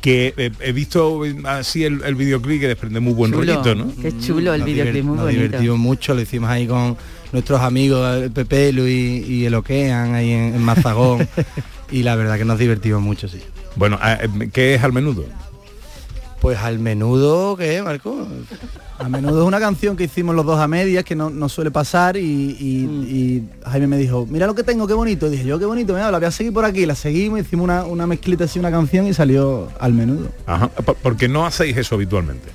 [0.00, 3.44] Que eh, he visto así el, el videoclip que desprende muy buen Chulo.
[3.54, 3.92] rollito, ¿no?
[4.00, 5.42] Qué chulo el Nos videoclip, divert- muy nos bonito.
[5.42, 6.96] divertimos mucho, lo hicimos ahí con
[7.32, 11.28] nuestros amigos, el Pepe, Luis y el Okean ahí en, en Mazagón.
[11.90, 13.40] y la verdad que nos divertimos mucho, sí.
[13.76, 15.24] Bueno, ah, eh, ¿qué es al menudo?
[16.42, 18.26] Pues al menudo, ¿qué, Marco?
[18.98, 21.70] A menudo es una canción que hicimos los dos a medias, que no, no suele
[21.70, 25.28] pasar, y, y- y Jaime me dijo, mira lo que tengo, qué bonito.
[25.28, 26.84] Y dije, yo qué bonito, mira, la voy a seguir por aquí.
[26.84, 30.30] La seguimos, hicimos una, una mezclita así, una canción y salió al menudo.
[30.46, 32.48] Ajá, por- porque no hacéis eso habitualmente.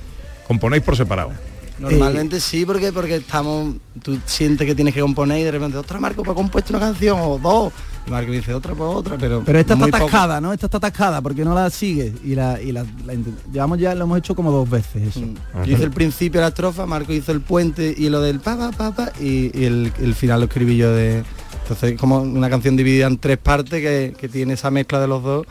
[0.46, 1.30] Componéis por separado.
[1.78, 6.00] Normalmente sí, porque porque estamos, tú sientes que tienes que componer y de repente, otra
[6.00, 7.72] Marco, pues ha compuesto una canción o dos.
[8.06, 9.42] Y Marco dice otra pues otra, pero.
[9.44, 9.96] Pero esta está poco.
[9.96, 10.52] atascada, ¿no?
[10.52, 13.14] Esta está atascada porque no la sigue y la, y la, la
[13.52, 15.20] llevamos ya lo hemos hecho como dos veces eso.
[15.64, 18.56] Yo hice el principio de la estrofa, Marco hizo el puente y lo del pa
[18.56, 21.22] pa pa pa y, y el, el final lo escribí yo de.
[21.62, 25.22] Entonces como una canción dividida en tres partes que, que tiene esa mezcla de los
[25.22, 25.46] dos,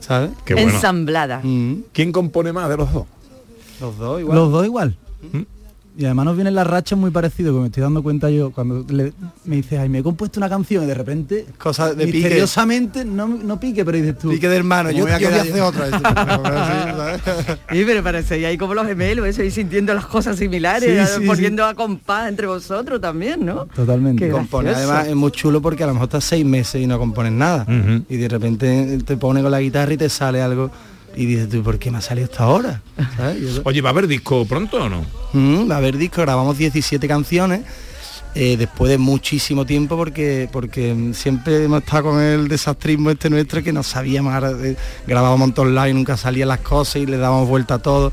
[0.00, 0.30] ¿sabes?
[0.44, 0.70] Qué bueno.
[0.70, 1.40] Ensamblada.
[1.92, 3.06] ¿Quién compone más de los dos?
[3.80, 4.36] Los dos igual.
[4.38, 4.96] Los dos igual.
[5.98, 8.84] Y además nos vienen las rachas muy parecidos, que me estoy dando cuenta yo cuando
[8.92, 9.14] le-
[9.46, 12.18] me dices, ay, me he compuesto una canción y de repente, Cosa de pique.
[12.18, 14.28] misteriosamente, no, no pique, pero dices tú.
[14.30, 15.86] Pique de hermano, ¿cómo yo, voy a quedar hacer otra.
[17.72, 21.26] Sí, pero parece ahí como los gemelos, eso, y sintiendo las cosas similares, Sí, sí,
[21.26, 23.66] poniendo a compás entre vosotros también, ¿no?
[23.66, 24.28] Totalmente.
[24.30, 27.32] Compone, además es muy chulo porque a lo mejor estás seis meses y no compones
[27.32, 27.66] nada.
[28.08, 30.70] Y de repente te pone con la guitarra y te sale algo
[31.16, 32.82] y dices tú, ¿por qué me ha salido esta hora?
[33.16, 33.42] ¿Sabes?
[33.42, 35.04] Y eso- Oye, ¿va a haber disco pronto o no?
[35.32, 37.62] Mm, va a haber disco, grabamos 17 canciones.
[38.38, 43.62] eh, después de muchísimo tiempo porque porque siempre hemos estado con el desastrismo este nuestro
[43.62, 47.16] que no sabíamos ahora, eh, grabábamos un montón live nunca salían las cosas y le
[47.16, 48.12] dábamos vuelta a todo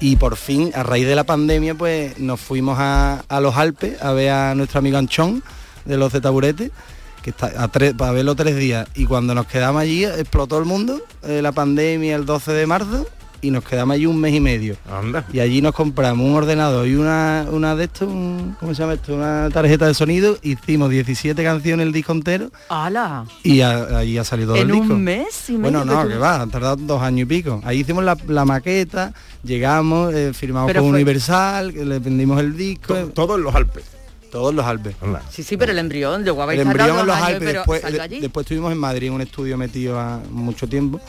[0.00, 4.02] y por fin a raíz de la pandemia pues nos fuimos a, a los Alpes
[4.02, 5.40] a ver a nuestro amigo Anchón
[5.84, 6.72] de los de taburete,
[7.20, 8.88] que está a tres, para verlo tres días.
[8.94, 13.06] Y cuando nos quedamos allí, explotó el mundo, eh, la pandemia el 12 de marzo,
[13.42, 14.76] y nos quedamos allí un mes y medio.
[14.92, 15.24] Anda.
[15.32, 18.92] Y allí nos compramos un ordenador y una, una de estos, un- ¿cómo se llama
[18.92, 19.14] esto?
[19.14, 23.24] Una tarjeta de sonido, hicimos 17 canciones el disco entero ¡Hala!
[23.42, 24.92] y a- allí ha salido todo ¿En el disco.
[24.92, 27.62] un mes y Bueno, no, que va, han tardado dos años y pico.
[27.64, 32.38] Ahí hicimos la, la maqueta, llegamos, eh, firmamos Pero con fue- Universal, que le vendimos
[32.40, 32.94] el disco.
[33.14, 33.84] Todo en los Alpes.
[34.30, 34.94] Todos los Alpes.
[35.30, 37.92] Sí, sí, pero el embrión, luego habéis El embrión en los años, Alpes, pero después,
[37.92, 38.20] de- allí.
[38.20, 41.00] después estuvimos en Madrid en un estudio metido a mucho tiempo.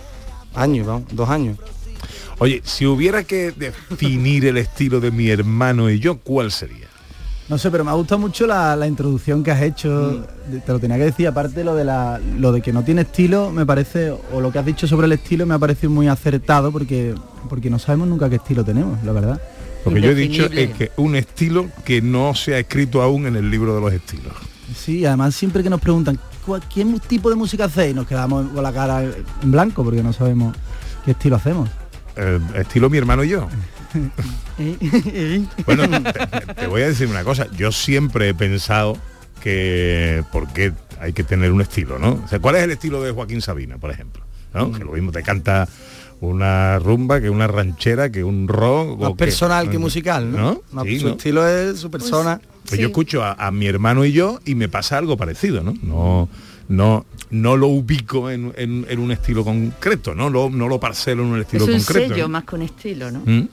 [0.56, 1.58] Años, vamos, dos años.
[2.40, 6.88] Oye, si hubiera que definir el estilo de mi hermano y yo, ¿cuál sería?
[7.50, 10.24] No sé, pero me ha gustado mucho la, la introducción que has hecho.
[10.48, 10.52] Mm.
[10.54, 13.02] De- Te lo tenía que decir, aparte lo de la, lo de que no tiene
[13.02, 16.08] estilo, me parece, o lo que has dicho sobre el estilo me ha parecido muy
[16.08, 17.14] acertado porque,
[17.50, 19.42] porque no sabemos nunca qué estilo tenemos, la verdad.
[19.86, 23.26] Lo que yo he dicho es que un estilo que no se ha escrito aún
[23.28, 24.34] en el libro de los estilos.
[24.76, 28.64] Sí, además siempre que nos preguntan "¿Cuál- qué tipo de música hacéis, nos quedamos con
[28.64, 30.56] la cara en blanco porque no sabemos
[31.06, 31.70] qué estilo hacemos.
[32.16, 33.48] Eh, estilo mi hermano y yo.
[35.66, 37.48] Bueno, te, te voy a decir una cosa.
[37.58, 38.98] Yo siempre he pensado
[39.42, 42.22] que porque hay que tener un estilo, ¿no?
[42.24, 44.24] O sea, ¿cuál es el estilo de Joaquín Sabina, por ejemplo?
[44.54, 44.72] ¿No?
[44.72, 45.68] Que lo mismo te canta
[46.22, 49.00] una rumba, que una ranchera, que un rock.
[49.00, 50.38] Más o personal que musical, ¿no?
[50.38, 50.62] ¿No?
[50.72, 51.12] No, Sí, su ¿no?
[51.14, 52.40] estilo es su persona.
[52.68, 55.74] Pues yo escucho a, a mi hermano y yo y me pasa algo parecido, ¿no?
[55.82, 56.30] No,
[56.70, 60.30] no, no lo ubico en, en- en un estilo concreto, ¿no?
[60.30, 62.14] Lo, no lo parcelo en un Es estilo un concreto.
[62.14, 62.30] sello ¿no?
[62.30, 63.20] más un estilo, ¿no?
[63.26, 63.48] ¿Mm?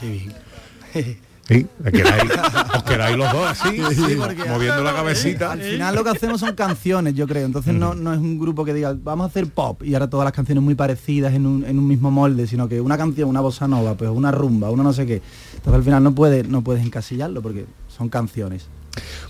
[0.00, 1.16] Qué bien.
[1.50, 4.16] Sí, os quedáis los dos así, Sí,
[4.48, 5.50] moviendo la cabecita.
[5.50, 7.44] Al final lo que hacemos son canciones, yo creo.
[7.44, 10.24] Entonces no, no es un grupo que diga, vamos a hacer pop y ahora todas
[10.24, 13.40] las canciones muy parecidas en un, en un mismo molde, sino que una canción, una
[13.40, 15.22] bossa nova, pues una rumba, uno no sé qué.
[15.56, 18.68] Entonces al final no puedes, no puedes encasillarlo porque son canciones.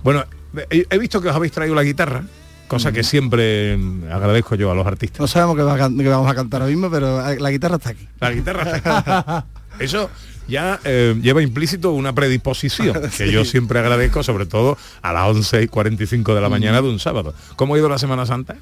[0.03, 0.25] Bueno,
[0.68, 2.25] he, visto que os habéis traído la guitarra,
[2.68, 3.79] cosa que siempre
[4.12, 5.21] agradezco yo a los artistas.
[5.21, 7.91] No sabemos va a qué vamos a cantar ahora mismo, pero eh, la guitarra está
[7.91, 8.07] aquí.
[8.21, 9.47] La guitarra está aquí.
[9.85, 10.11] Eso
[10.51, 15.63] ya eh, lleva implícito una predisposición, que yo siempre agradezco, sobre todo a las 11
[15.63, 17.33] y 45 de la mañana de un sábado.
[17.57, 18.57] ¿Cómo ha ido la Semana Santa?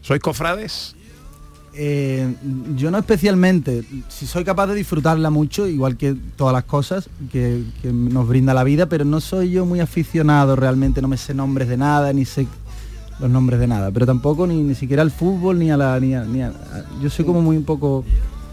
[0.00, 0.94] ¿Sois cofrades?
[1.74, 2.34] Eh,
[2.76, 7.62] yo no especialmente, si soy capaz de disfrutarla mucho, igual que todas las cosas que,
[7.80, 11.32] que nos brinda la vida, pero no soy yo muy aficionado realmente, no me sé
[11.32, 12.46] nombres de nada, ni sé
[13.20, 15.98] los nombres de nada, pero tampoco ni, ni siquiera al fútbol, ni a la...
[16.00, 18.04] Ni a- ni a- a- yo soy como muy un poco...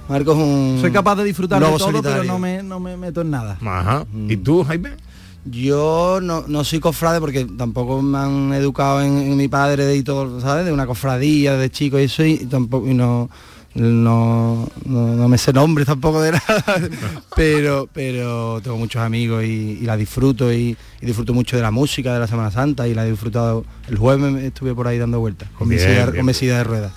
[0.09, 3.21] Marcos es un Soy capaz de disfrutar de todo, pero no me, no me meto
[3.21, 3.57] en nada.
[3.61, 4.05] Ajá.
[4.27, 4.91] ¿Y tú, Jaime?
[5.45, 10.03] Yo no, no soy cofrade porque tampoco me han educado en, en mi padre y
[10.03, 10.65] todo, ¿sabes?
[10.65, 13.29] De una cofradía de chico y eso y, tampoco y no,
[13.75, 16.63] no, no, no me sé nombres tampoco de nada.
[17.35, 21.71] pero, pero tengo muchos amigos y, y la disfruto y, y disfruto mucho de la
[21.71, 23.63] música de la Semana Santa y la he disfrutado.
[23.87, 26.57] El jueves me estuve por ahí dando vueltas con, mi silla, bien, con mi silla
[26.57, 26.91] de ruedas.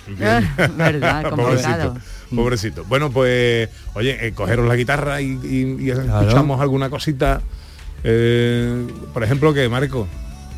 [0.77, 1.95] Verdad, complicado.
[2.35, 2.85] Pobrecito, pobrecito.
[2.89, 7.41] Bueno, pues, oye, eh, cogeros la guitarra y, y- y escuchamos alguna cosita.
[8.03, 10.07] eh, por ejemplo, que Marco.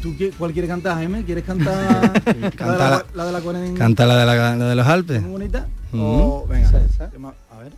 [0.01, 1.23] ¿Tú qué, cuál quieres cantar, Jaime?
[1.23, 3.79] ¿Quieres cantar la, de Canta la, la- la de la cuarenta?
[3.79, 5.21] Canta la de, la, la de los Alpes.
[5.21, 5.67] muy bonita?
[5.93, 6.01] Ujú.
[6.03, 7.03] O, venga, Esa, esa.
[7.05, 7.71] a ver.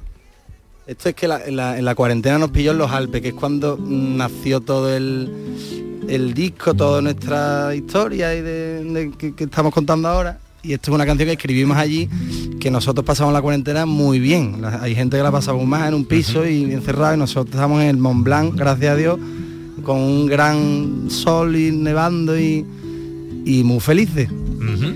[0.87, 3.29] Esto es que la- en, la, en la cuarentena nos pilló en los Alpes, que
[3.29, 5.31] es cuando mm, nació todo el,
[6.09, 10.37] el disco, toda nuestra historia y de, de- que, que estamos contando ahora.
[10.64, 12.10] Y esto es una canción que escribimos allí,
[12.60, 14.62] que nosotros pasamos la cuarentena muy bien.
[14.82, 17.82] Hay gente que la pasa aún más en un piso y encerrado y nosotros estamos
[17.84, 19.20] en el Mont Blanc, gracias a Dios,
[19.84, 22.66] con un gran sol y nevando y,
[23.45, 24.28] y muy felices.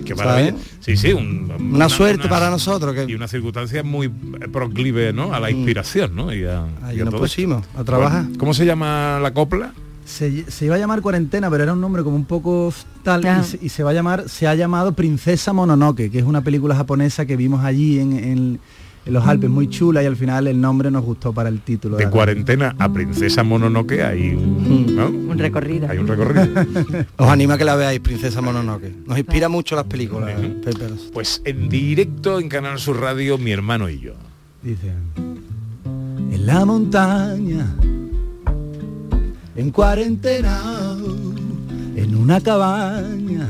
[0.03, 0.17] Qué ¿Sabes?
[0.17, 0.55] maravilla.
[0.81, 4.09] Sí, sí, un- Una suerte para nosotros, que- Y una circunstancia muy
[4.51, 5.33] proclive, ¿no?
[5.33, 6.33] A la inspiración, ¿no?
[6.33, 7.35] Y a, Ahí y a nos todo esto.
[7.35, 8.25] pusimos a trabajar.
[8.37, 9.71] ¿Cómo se llama la copla?
[10.11, 13.39] Se, se iba a llamar cuarentena, pero era un nombre como un poco tal Ah.
[13.41, 16.41] y, se, y se va a llamar, se ha llamado Princesa Mononoke, que es una
[16.43, 18.59] película japonesa que vimos allí en, en-
[19.03, 21.97] en los Alpes, muy chula y al final el nombre nos gustó para el título.
[21.97, 25.07] De la- cuarentena a Princesa Mononoke hay un, ¿no?
[25.07, 25.87] Un recorrido.
[25.89, 26.47] Hay un recorrido.
[27.17, 28.93] Os animo a que la veáis, Princesa Mononoke.
[29.07, 30.33] Nos inspira mucho las películas.
[30.63, 30.85] Pepe.
[31.13, 34.13] Pues en directo en Canal Sur Radio, mi hermano y yo.
[34.61, 34.91] Dice,
[36.31, 37.65] en la montaña,
[39.55, 40.97] en cuarentena,
[41.95, 43.49] en una cabaña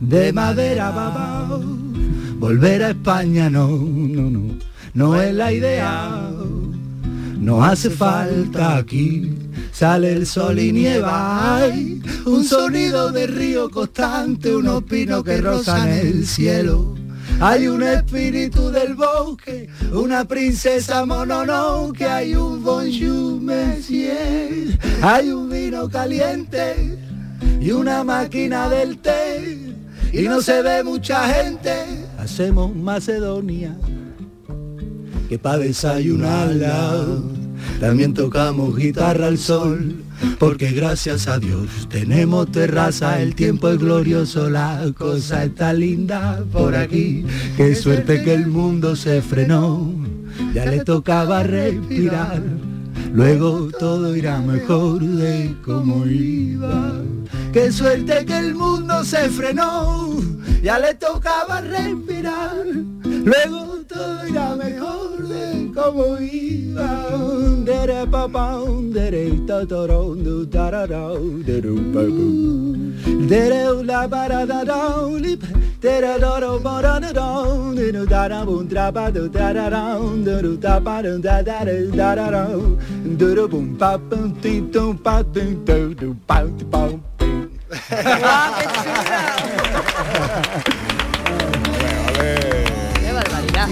[0.00, 1.60] de madera babao,
[2.38, 4.54] volver a España no, no, no,
[4.94, 6.30] no es la idea,
[7.38, 9.34] no hace falta aquí.
[9.72, 15.88] Sale el sol y nieva, hay un sonido de río constante, unos pinos que rozan
[15.88, 16.96] el cielo.
[17.40, 25.88] Hay un espíritu del bosque, una princesa mononoke, hay un bonjour monsieur, hay un vino
[25.88, 26.98] caliente
[27.60, 29.56] y una máquina del té
[30.12, 32.06] y no se ve mucha gente.
[32.18, 33.76] Hacemos Macedonia
[35.28, 37.04] que para desayunarla
[37.80, 40.02] también tocamos guitarra al sol.
[40.38, 46.76] Porque gracias a Dios tenemos terraza, el tiempo es glorioso, la cosa está linda por
[46.76, 47.24] aquí.
[47.56, 49.92] Qué suerte que el mundo se frenó,
[50.54, 52.42] ya le tocaba respirar.
[53.12, 57.00] Luego todo irá mejor de como iba.
[57.58, 60.14] Qué suerte que el mundo se frenó,
[60.62, 62.54] ya le tocaba respirar.
[63.02, 67.08] Luego todo irá mejor de como iba.
[67.64, 68.60] Dere pa pa,
[68.94, 71.08] dere ta ta ra, du ta ra ra,
[71.44, 72.26] dere pa pa.
[73.26, 75.42] Dere la da, lip,
[75.80, 77.28] dere da ro ba ra da da,
[77.74, 81.42] dere da da bum tra pa du ta ra ra, dere ta pa du da
[81.42, 82.46] da da da ra ra,
[83.18, 85.48] dere bum pa pum ti tum pa tum
[87.68, 87.76] ¡Qué
[93.12, 93.68] barbaridad!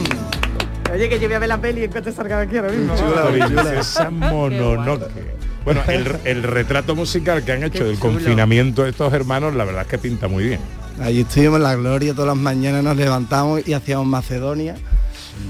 [0.93, 2.95] Oye, que yo voy a ver la peli en cuanto salga de aquí ahora mismo.
[3.33, 5.37] Princesa Mononoke.
[5.65, 9.83] Bueno, el, el retrato musical que han hecho del confinamiento de estos hermanos, la verdad
[9.83, 10.61] es que pinta muy bien.
[11.03, 14.77] Allí estuvimos en la gloria, todas las mañanas nos levantamos y hacíamos Macedonia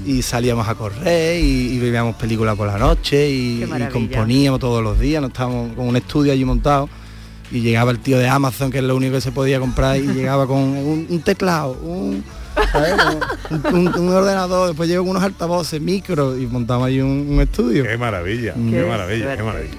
[0.05, 4.83] y salíamos a correr y, y veíamos películas por la noche y, y componíamos todos
[4.83, 6.89] los días, nos estábamos con un estudio allí montado
[7.51, 10.01] y llegaba el tío de Amazon, que es lo único que se podía comprar, y
[10.13, 12.23] llegaba con un, un teclado, un,
[12.71, 12.93] ¿sabes?
[13.49, 17.41] un, un- un ordenador, después llegó con unos altavoces, micro y montamos ahí un, un
[17.41, 17.83] estudio.
[17.83, 18.69] Qué maravilla, Mm.
[18.71, 19.43] qué Qué maravilla, qué suerte.
[19.43, 19.77] maravilla.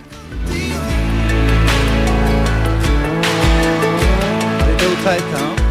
[4.78, 5.67] ¿Te gusta esta, no?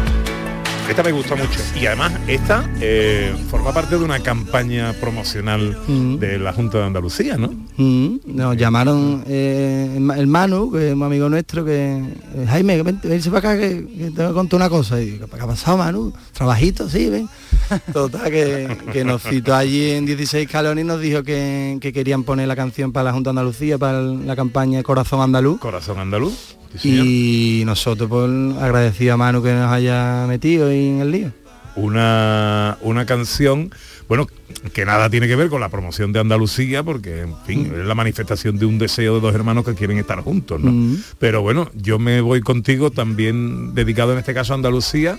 [0.88, 1.60] Esta me gusta mucho.
[1.80, 6.16] Y además, esta eh, forma parte de una campaña promocional Mm.
[6.16, 7.50] de la Junta de Andalucía, ¿no?
[7.76, 12.46] Mm, nos llamaron eh, el Ma- el Manu, que es un amigo nuestro, que eh,
[12.48, 15.00] Jaime, vente, vente para acá que, que te voy a contar una cosa.
[15.00, 16.12] Y digo, ¿qué ha pasado, Manu?
[16.32, 17.28] Trabajito, sí, ven.
[17.92, 22.24] Total, que, que nos citó allí en 16 calones y nos dijo que, que querían
[22.24, 25.60] poner la canción para la Junta de Andalucía, para la campaña Corazón Andaluz.
[25.60, 26.56] Corazón Andaluz.
[26.76, 28.30] Sí, y nosotros pues
[28.62, 31.32] agradecido a Manu que nos haya metido en el lío.
[31.76, 33.70] Una, una canción,
[34.08, 34.26] bueno,
[34.72, 37.94] que nada tiene que ver con la promoción de Andalucía, porque, en fin, es la
[37.94, 40.72] manifestación de un deseo de dos hermanos que quieren estar juntos, ¿no?
[40.72, 40.96] Mm.
[41.20, 45.16] Pero bueno, yo me voy contigo también dedicado en este caso a Andalucía.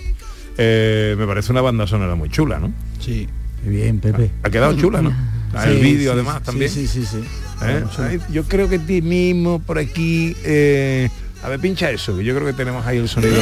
[0.58, 2.72] Eh, me parece una banda sonora muy chula, ¿no?
[2.98, 3.26] Sí.
[3.64, 4.30] Bien, Pepe.
[4.42, 5.12] Ha quedado chula, ¿no?
[5.54, 6.70] Ah, el Sí, vídeo sí, además sí, también.
[6.70, 7.18] Sí, sí, sí.
[7.62, 7.84] ¿Eh?
[7.98, 10.34] Ay, yo creo que ti mismo por aquí.
[10.44, 11.08] eh,
[11.42, 13.40] a ver, pincha eso, que yo creo que tenemos ahí el sonido.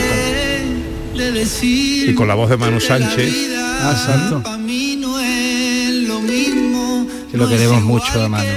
[1.63, 3.35] Y con la voz de Manu Sánchez.
[3.81, 4.43] Ah, exacto.
[4.43, 8.49] para mí no es lo mismo Que lo queremos mucho a Manu.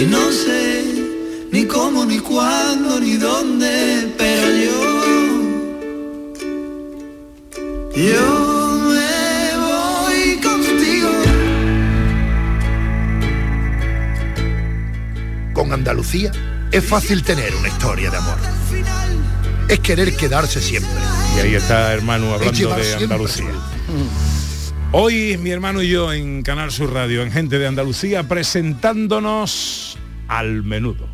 [0.00, 0.84] Y no sé
[1.52, 4.80] ni cómo, ni cuándo, ni dónde, pero yo,
[7.94, 8.53] yo
[15.54, 16.32] Con Andalucía
[16.72, 18.38] es fácil tener una historia de amor.
[19.68, 20.90] Es querer quedarse siempre.
[21.36, 23.46] Y ahí está hermano hablando de Andalucía.
[24.90, 29.96] Hoy mi hermano y yo en Canal Sur Radio, en Gente de Andalucía, presentándonos
[30.26, 31.08] al menudo.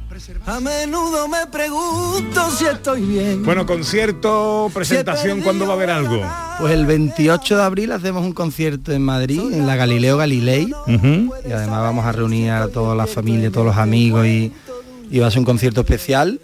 [0.46, 3.42] A menudo me pregunto si estoy bien.
[3.44, 6.20] Bueno, concierto, presentación, ¿cuándo va a haber algo?
[6.58, 10.70] Pues el 28 de abril hacemos un concierto en Madrid, en la Galileo Galilei.
[10.86, 14.52] Y además vamos a reunir a toda la familia, todos los amigos y,
[15.10, 16.40] y va a ser un concierto especial.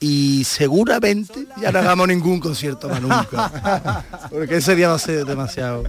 [0.00, 4.04] Y seguramente ya no hagamos ningún concierto más nunca.
[4.30, 5.84] Porque ese día va a ser demasiado.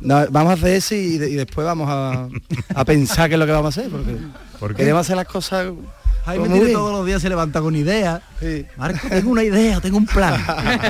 [0.00, 2.28] No, vamos a hacer ese y, de- y después vamos a,
[2.74, 3.90] a pensar qué es lo que vamos a hacer.
[3.90, 4.16] Porque
[4.58, 4.76] ¿Por qué?
[4.78, 5.68] queremos hacer las cosas.
[6.24, 6.78] Jaime pues, tiene bien.
[6.78, 8.22] todos los días se levanta con ideas.
[8.76, 10.40] Marco, tengo una idea, tengo un plan.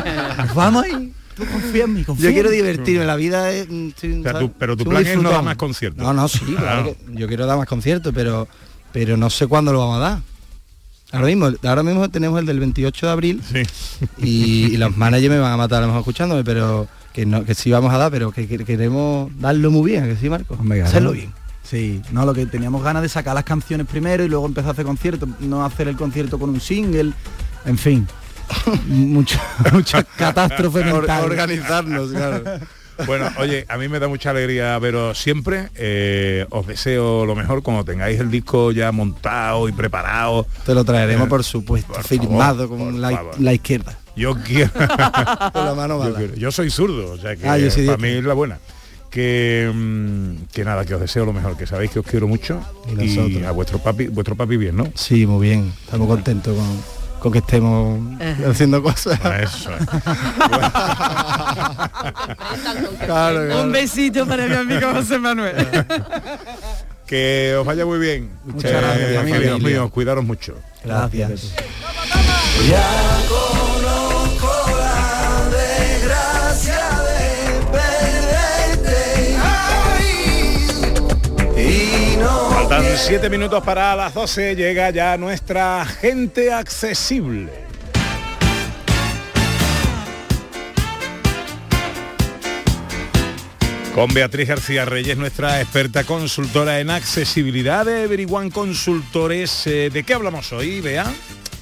[0.55, 1.13] Vamos ahí.
[1.35, 3.67] Tú confía en mí, confía Yo quiero divertirme, la vida es...
[3.69, 4.49] mm, estoy- O sea, ¿sabes?
[4.49, 6.03] tú- pero tu plan es no dar más conciertos.
[6.05, 6.61] No, no, sí, claro.
[6.61, 6.85] Claro.
[7.07, 8.47] que yo quiero dar más conciertos, pero
[8.93, 10.19] pero no sé cuándo lo vamos a dar.
[11.13, 13.43] Ahora mismo, ahora mismo tenemos el del 28 de abril
[14.19, 17.45] y, y los managers me van a matar a lo mejor escuchándome, pero que no,
[17.45, 20.59] que sí vamos a dar, pero que, que queremos darlo muy bien, que sí, Marco.
[20.85, 21.33] Hacerlo bien.
[21.73, 24.73] Sí, no, lo que teníamos ganas de sacar las canciones primero y luego empezar a
[24.73, 27.15] hacer conciertos, no hacer el concierto con un single,
[27.65, 28.07] en fin.
[28.89, 29.41] Mucha,
[29.73, 31.25] mucha catástrofe mental.
[31.25, 32.43] organizarnos, claro.
[33.07, 35.71] Bueno, oye, a mí me da mucha alegría veros siempre.
[35.77, 40.47] Eh, os deseo lo mejor cuando tengáis el disco ya montado y preparado.
[40.67, 43.97] Te lo traeremos, Eh, por supuesto, por firmado favor, con la, la izquierda.
[44.15, 44.71] Yo quiero.
[45.53, 46.19] Con la mano yo, mala.
[46.19, 48.59] quiero- yo soy zurdo, o sea que Ah, yo para mí es la buena.
[49.13, 52.61] Que, mm, que nada, que os deseo lo mejor, que sabéis que os quiero mucho
[52.99, 54.87] Y a vuestro papi, vuestro papi bien, ¿no?
[54.95, 55.73] Sí, muy bien.
[55.85, 56.83] Estamos contentos con,
[57.21, 58.01] con que estemos
[58.49, 59.21] haciendo cosas.
[59.41, 59.71] Eso.
[63.05, 63.63] Claro, claro.
[63.63, 65.55] Un besito para mi amigo José Manuel.
[67.07, 68.31] Que os vaya muy bien.
[68.45, 70.55] Muchas Eh, gracias, queridos míos, cuidaros mucho.
[70.85, 71.53] Gracias.
[82.73, 87.53] Faltan siete minutos para las 12, llega ya nuestra gente accesible.
[93.95, 99.67] Con Beatriz García Reyes, nuestra experta consultora en accesibilidad de Everyone Consultores.
[99.67, 101.13] Eh, ¿De qué hablamos hoy, Bea?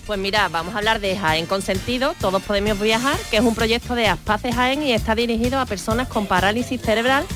[0.06, 3.96] Pues mira, vamos a hablar de Jaén Consentido, Todos Podemos Viajar, que es un proyecto
[3.96, 7.26] de Aspace Jaén y está dirigido a personas con parálisis cerebral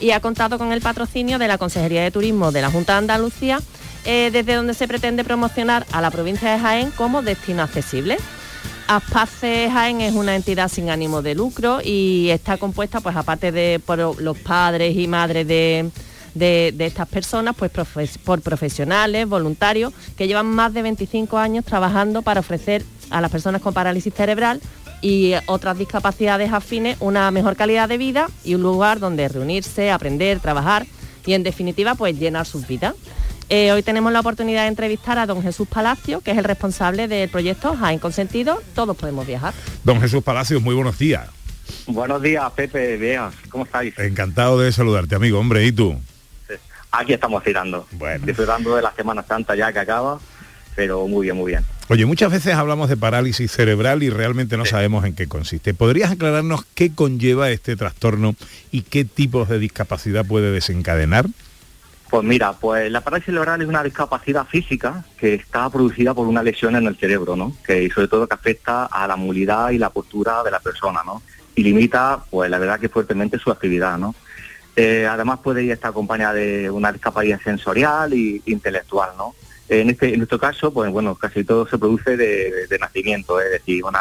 [0.00, 2.98] y ha contado con el patrocinio de la Consejería de Turismo de la Junta de
[2.98, 3.60] Andalucía,
[4.04, 8.16] eh, desde donde se pretende promocionar a la provincia de Jaén como destino accesible.
[8.86, 13.80] Aspace Jaén es una entidad sin ánimo de lucro y está compuesta, pues aparte de
[13.84, 15.90] por los padres y madres de,
[16.34, 17.70] de- estas personas, pues
[18.24, 23.62] por profesionales, voluntarios, que llevan más de 25 años trabajando para ofrecer a las personas
[23.62, 24.60] con parálisis cerebral
[25.04, 30.40] y otras discapacidades afines una mejor calidad de vida y un lugar donde reunirse, aprender,
[30.40, 30.86] trabajar
[31.26, 32.94] y en definitiva pues llenar sus vidas.
[33.50, 37.06] Eh, hoy tenemos la oportunidad de entrevistar a don Jesús Palacio, que es el responsable
[37.06, 39.52] del proyecto Jaén Consentido, todos podemos viajar.
[39.84, 41.28] Don Jesús Palacios, muy buenos días.
[41.86, 43.98] Buenos días, Pepe, Bea, ¿cómo estáis?
[43.98, 45.38] Encantado de saludarte, amigo.
[45.38, 46.00] Hombre, ¿y tú?
[46.92, 47.86] Aquí estamos tirando,
[48.22, 50.18] disfrutando de la Semana Santa ya que acaba,
[50.74, 51.73] pero muy bien, muy bien.
[51.88, 55.74] Oye, muchas veces hablamos de parálisis cerebral y realmente no sabemos en qué consiste.
[55.74, 58.34] ¿Podrías aclararnos qué conlleva este trastorno
[58.70, 61.26] y qué tipos de discapacidad puede desencadenar?
[62.08, 66.42] Pues mira, pues la parálisis cerebral es una discapacidad física que está producida por una
[66.42, 67.54] lesión en el cerebro, ¿no?
[67.66, 71.02] Que y sobre todo que afecta a la movilidad y la postura de la persona,
[71.04, 71.20] ¿no?
[71.54, 74.14] Y limita, pues la verdad que fuertemente su actividad, ¿no?
[74.74, 79.34] Eh, además puede estar acompañada de una discapacidad sensorial e intelectual, ¿no?
[79.68, 83.84] En este, en nuestro caso, pues bueno, casi todo se produce de, nacimiento, es decir,
[83.84, 84.00] una,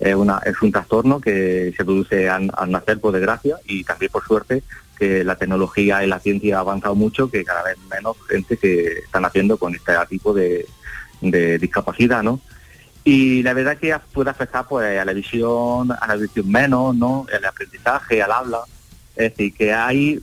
[0.00, 4.24] es, una- es un trastorno que se produce al, nacer por desgracia y también por
[4.24, 4.62] suerte
[4.98, 9.00] que la tecnología y la ciencia ha avanzado mucho, que cada vez menos gente que
[9.04, 10.66] están haciendo con este tipo de,
[11.58, 12.40] discapacidad, ¿no?
[13.04, 17.26] Y la verdad que puede afectar pues a la visión, a la visión menos, ¿no?
[17.32, 18.60] El aprendizaje, al habla.
[19.16, 20.20] Es decir, que hay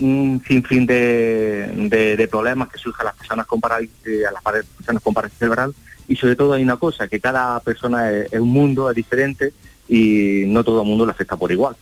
[0.00, 5.14] un sinfín de, problemas que surgen a las personas con parálisis, a las personas con
[5.14, 5.74] parálisis cerebral
[6.08, 9.52] y sobre todo hay una cosa, que cada persona es, un mundo, es diferente
[9.88, 11.76] y no todo el mundo le afecta por igual.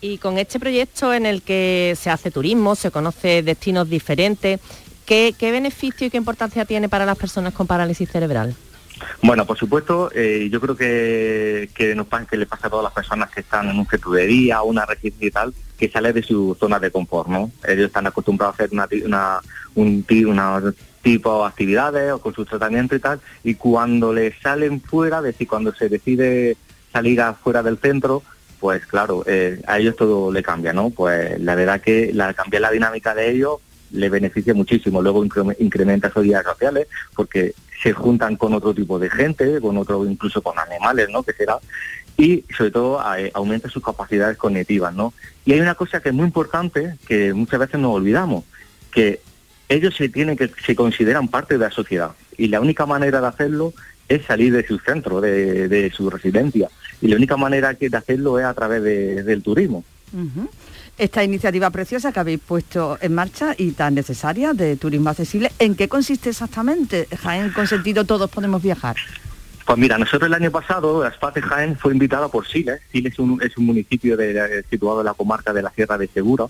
[0.00, 4.60] Y con este proyecto en el que se hace turismo, se conoce destinos diferentes,
[5.06, 8.54] ¿qué, qué beneficio y qué importancia tiene para las personas con parálisis cerebral?
[9.22, 12.92] Bueno, por supuesto, eh, yo creo que, que, nos que le pasa a todas las
[12.92, 16.56] personas que están en un de día, una residencia y tal, que sale de su
[16.58, 17.50] zona de confort, ¿no?
[17.66, 19.40] Ellos están acostumbrados a hacer una, una-
[19.74, 20.62] un una
[21.02, 25.24] tipo de actividades o con su tratamiento y tal, y cuando le salen fuera, es
[25.24, 26.56] decir, cuando se decide
[26.92, 28.22] salir afuera del centro,
[28.58, 30.88] pues claro, eh, a ellos todo le cambia, ¿no?
[30.90, 33.58] Pues la verdad que la, cambiar la dinámica de ellos
[33.92, 35.00] le beneficia muchísimo.
[35.02, 39.76] Luego incre- incrementa sus días sociales porque se juntan con otro tipo de gente, con
[39.76, 41.22] otro, incluso con animales, ¿no?
[41.22, 41.58] Que será.
[42.16, 45.12] Y sobre todo eh, aumenta sus capacidades cognitivas, ¿no?
[45.44, 48.44] Y hay una cosa que es muy importante que muchas veces nos olvidamos,
[48.90, 49.20] que
[49.68, 53.26] ellos se tienen que se consideran parte de la sociedad y la única manera de
[53.26, 53.74] hacerlo
[54.08, 56.68] es salir de su centro, de, de su residencia.
[57.02, 59.84] Y la única manera que de hacerlo es a través de- del turismo.
[60.98, 65.74] Esta iniciativa preciosa que habéis puesto en marcha y tan necesaria de turismo accesible, ¿en
[65.74, 67.06] qué consiste exactamente?
[67.22, 68.96] Jaén Consentido Todos Podemos Viajar.
[69.66, 72.80] Pues mira, nosotros el año pasado, Aspate Jaén fue invitada por Siles.
[72.92, 76.46] Siles es un, municipio de- de- situado en la comarca de la Sierra de Segura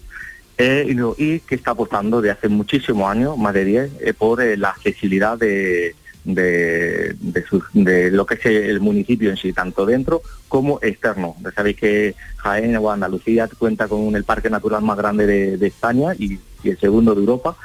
[0.58, 0.86] eh,
[1.18, 4.68] y que está apostando de hace muchísimos años, más de 10, eh, por eh, la
[4.70, 5.94] accesibilidad de,
[6.26, 11.36] de, de de lo que es el municipio en sí, tanto dentro como externo.
[11.42, 16.14] Ya sabéis que Jaén o Andalucía cuenta con el parque natural más grande de, España
[16.18, 17.56] y, el segundo de Europa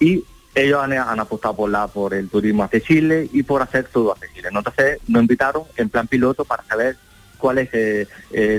[0.00, 0.24] y
[0.54, 4.48] ellos han, apostado por la por el turismo accesible y por hacer todo accesible.
[4.48, 6.96] Entonces nos invitaron en plan piloto para saber
[7.36, 8.06] cuál es eh,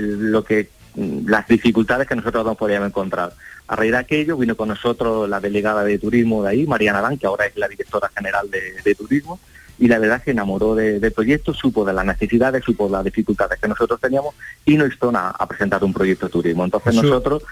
[0.00, 3.32] lo que mm, las dificultades que nosotros nos podíamos encontrar.
[3.66, 7.16] A raíz de aquello vino con nosotros la delegada de turismo de ahí, Mariana Arán,
[7.18, 9.40] que ahora es la directora general de, de turismo,
[9.78, 12.92] y la verdad es que enamoró de- del proyecto, supo de las necesidades, supo de
[12.92, 14.34] las dificultades que nosotros teníamos
[14.64, 16.64] y nos hizo a, a presentar un proyecto de turismo.
[16.64, 17.42] Entonces nosotros...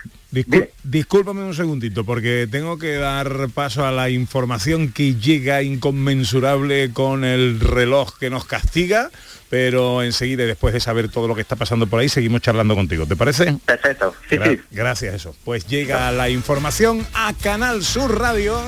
[0.85, 7.25] Discúlpame un segundito, porque tengo que dar paso a la información que llega inconmensurable con
[7.25, 9.11] el reloj que nos castiga,
[9.53, 13.05] pero enseguida, después de saber todo lo que está pasando por ahí, seguimos charlando contigo.
[13.05, 13.55] ¿Te parece?
[13.67, 14.63] Perfecto, sí, Gra- sí.
[14.71, 15.37] Gracias, eso.
[15.45, 18.59] Pues llega la información a Canal Sur Radio.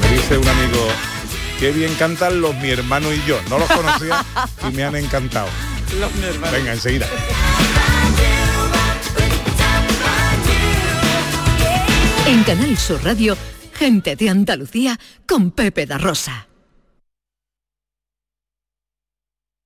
[0.00, 0.86] Me dice un amigo,
[1.58, 3.40] qué bien cantan los mi hermano y yo.
[3.50, 4.24] No los conocía
[4.70, 5.48] y me han encantado.
[6.52, 7.08] Venga, enseguida.
[12.28, 13.36] En Canal Sur Radio,
[13.74, 16.47] gente de Andalucía con Pepe da Rosa.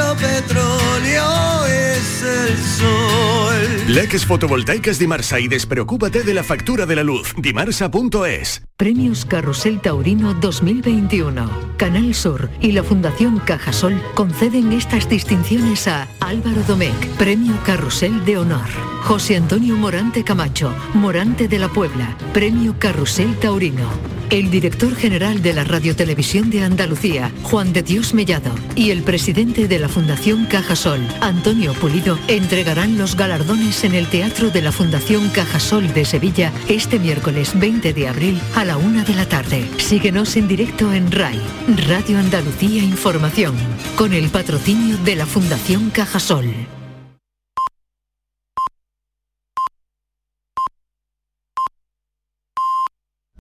[0.00, 3.94] nuestro petróleo es el sol.
[3.94, 7.34] Leques fotovoltaicas Dimarsa y despreocúpate de la factura de la luz.
[7.36, 8.62] Dimarsa.es.
[8.76, 11.76] Premios Carrusel Taurino 2021.
[11.76, 18.38] Canal Sur y la Fundación Cajasol conceden estas distinciones a Álvaro Domecq, Premio Carrusel de
[18.38, 18.68] Honor.
[19.02, 23.88] José Antonio Morante Camacho, Morante de la Puebla, Premio Carrusel Taurino.
[24.30, 29.66] El director general de la Radiotelevisión de Andalucía, Juan de Dios Mellado, y el presidente
[29.66, 35.28] de la Fundación Cajasol, Antonio Pulido, entregarán los galardones en el Teatro de la Fundación
[35.30, 39.68] Cajasol de Sevilla este miércoles 20 de abril a la una de la tarde.
[39.78, 41.40] Síguenos en directo en RAI,
[41.88, 43.54] Radio Andalucía Información,
[43.96, 46.79] con el patrocinio de la Fundación Cajasol.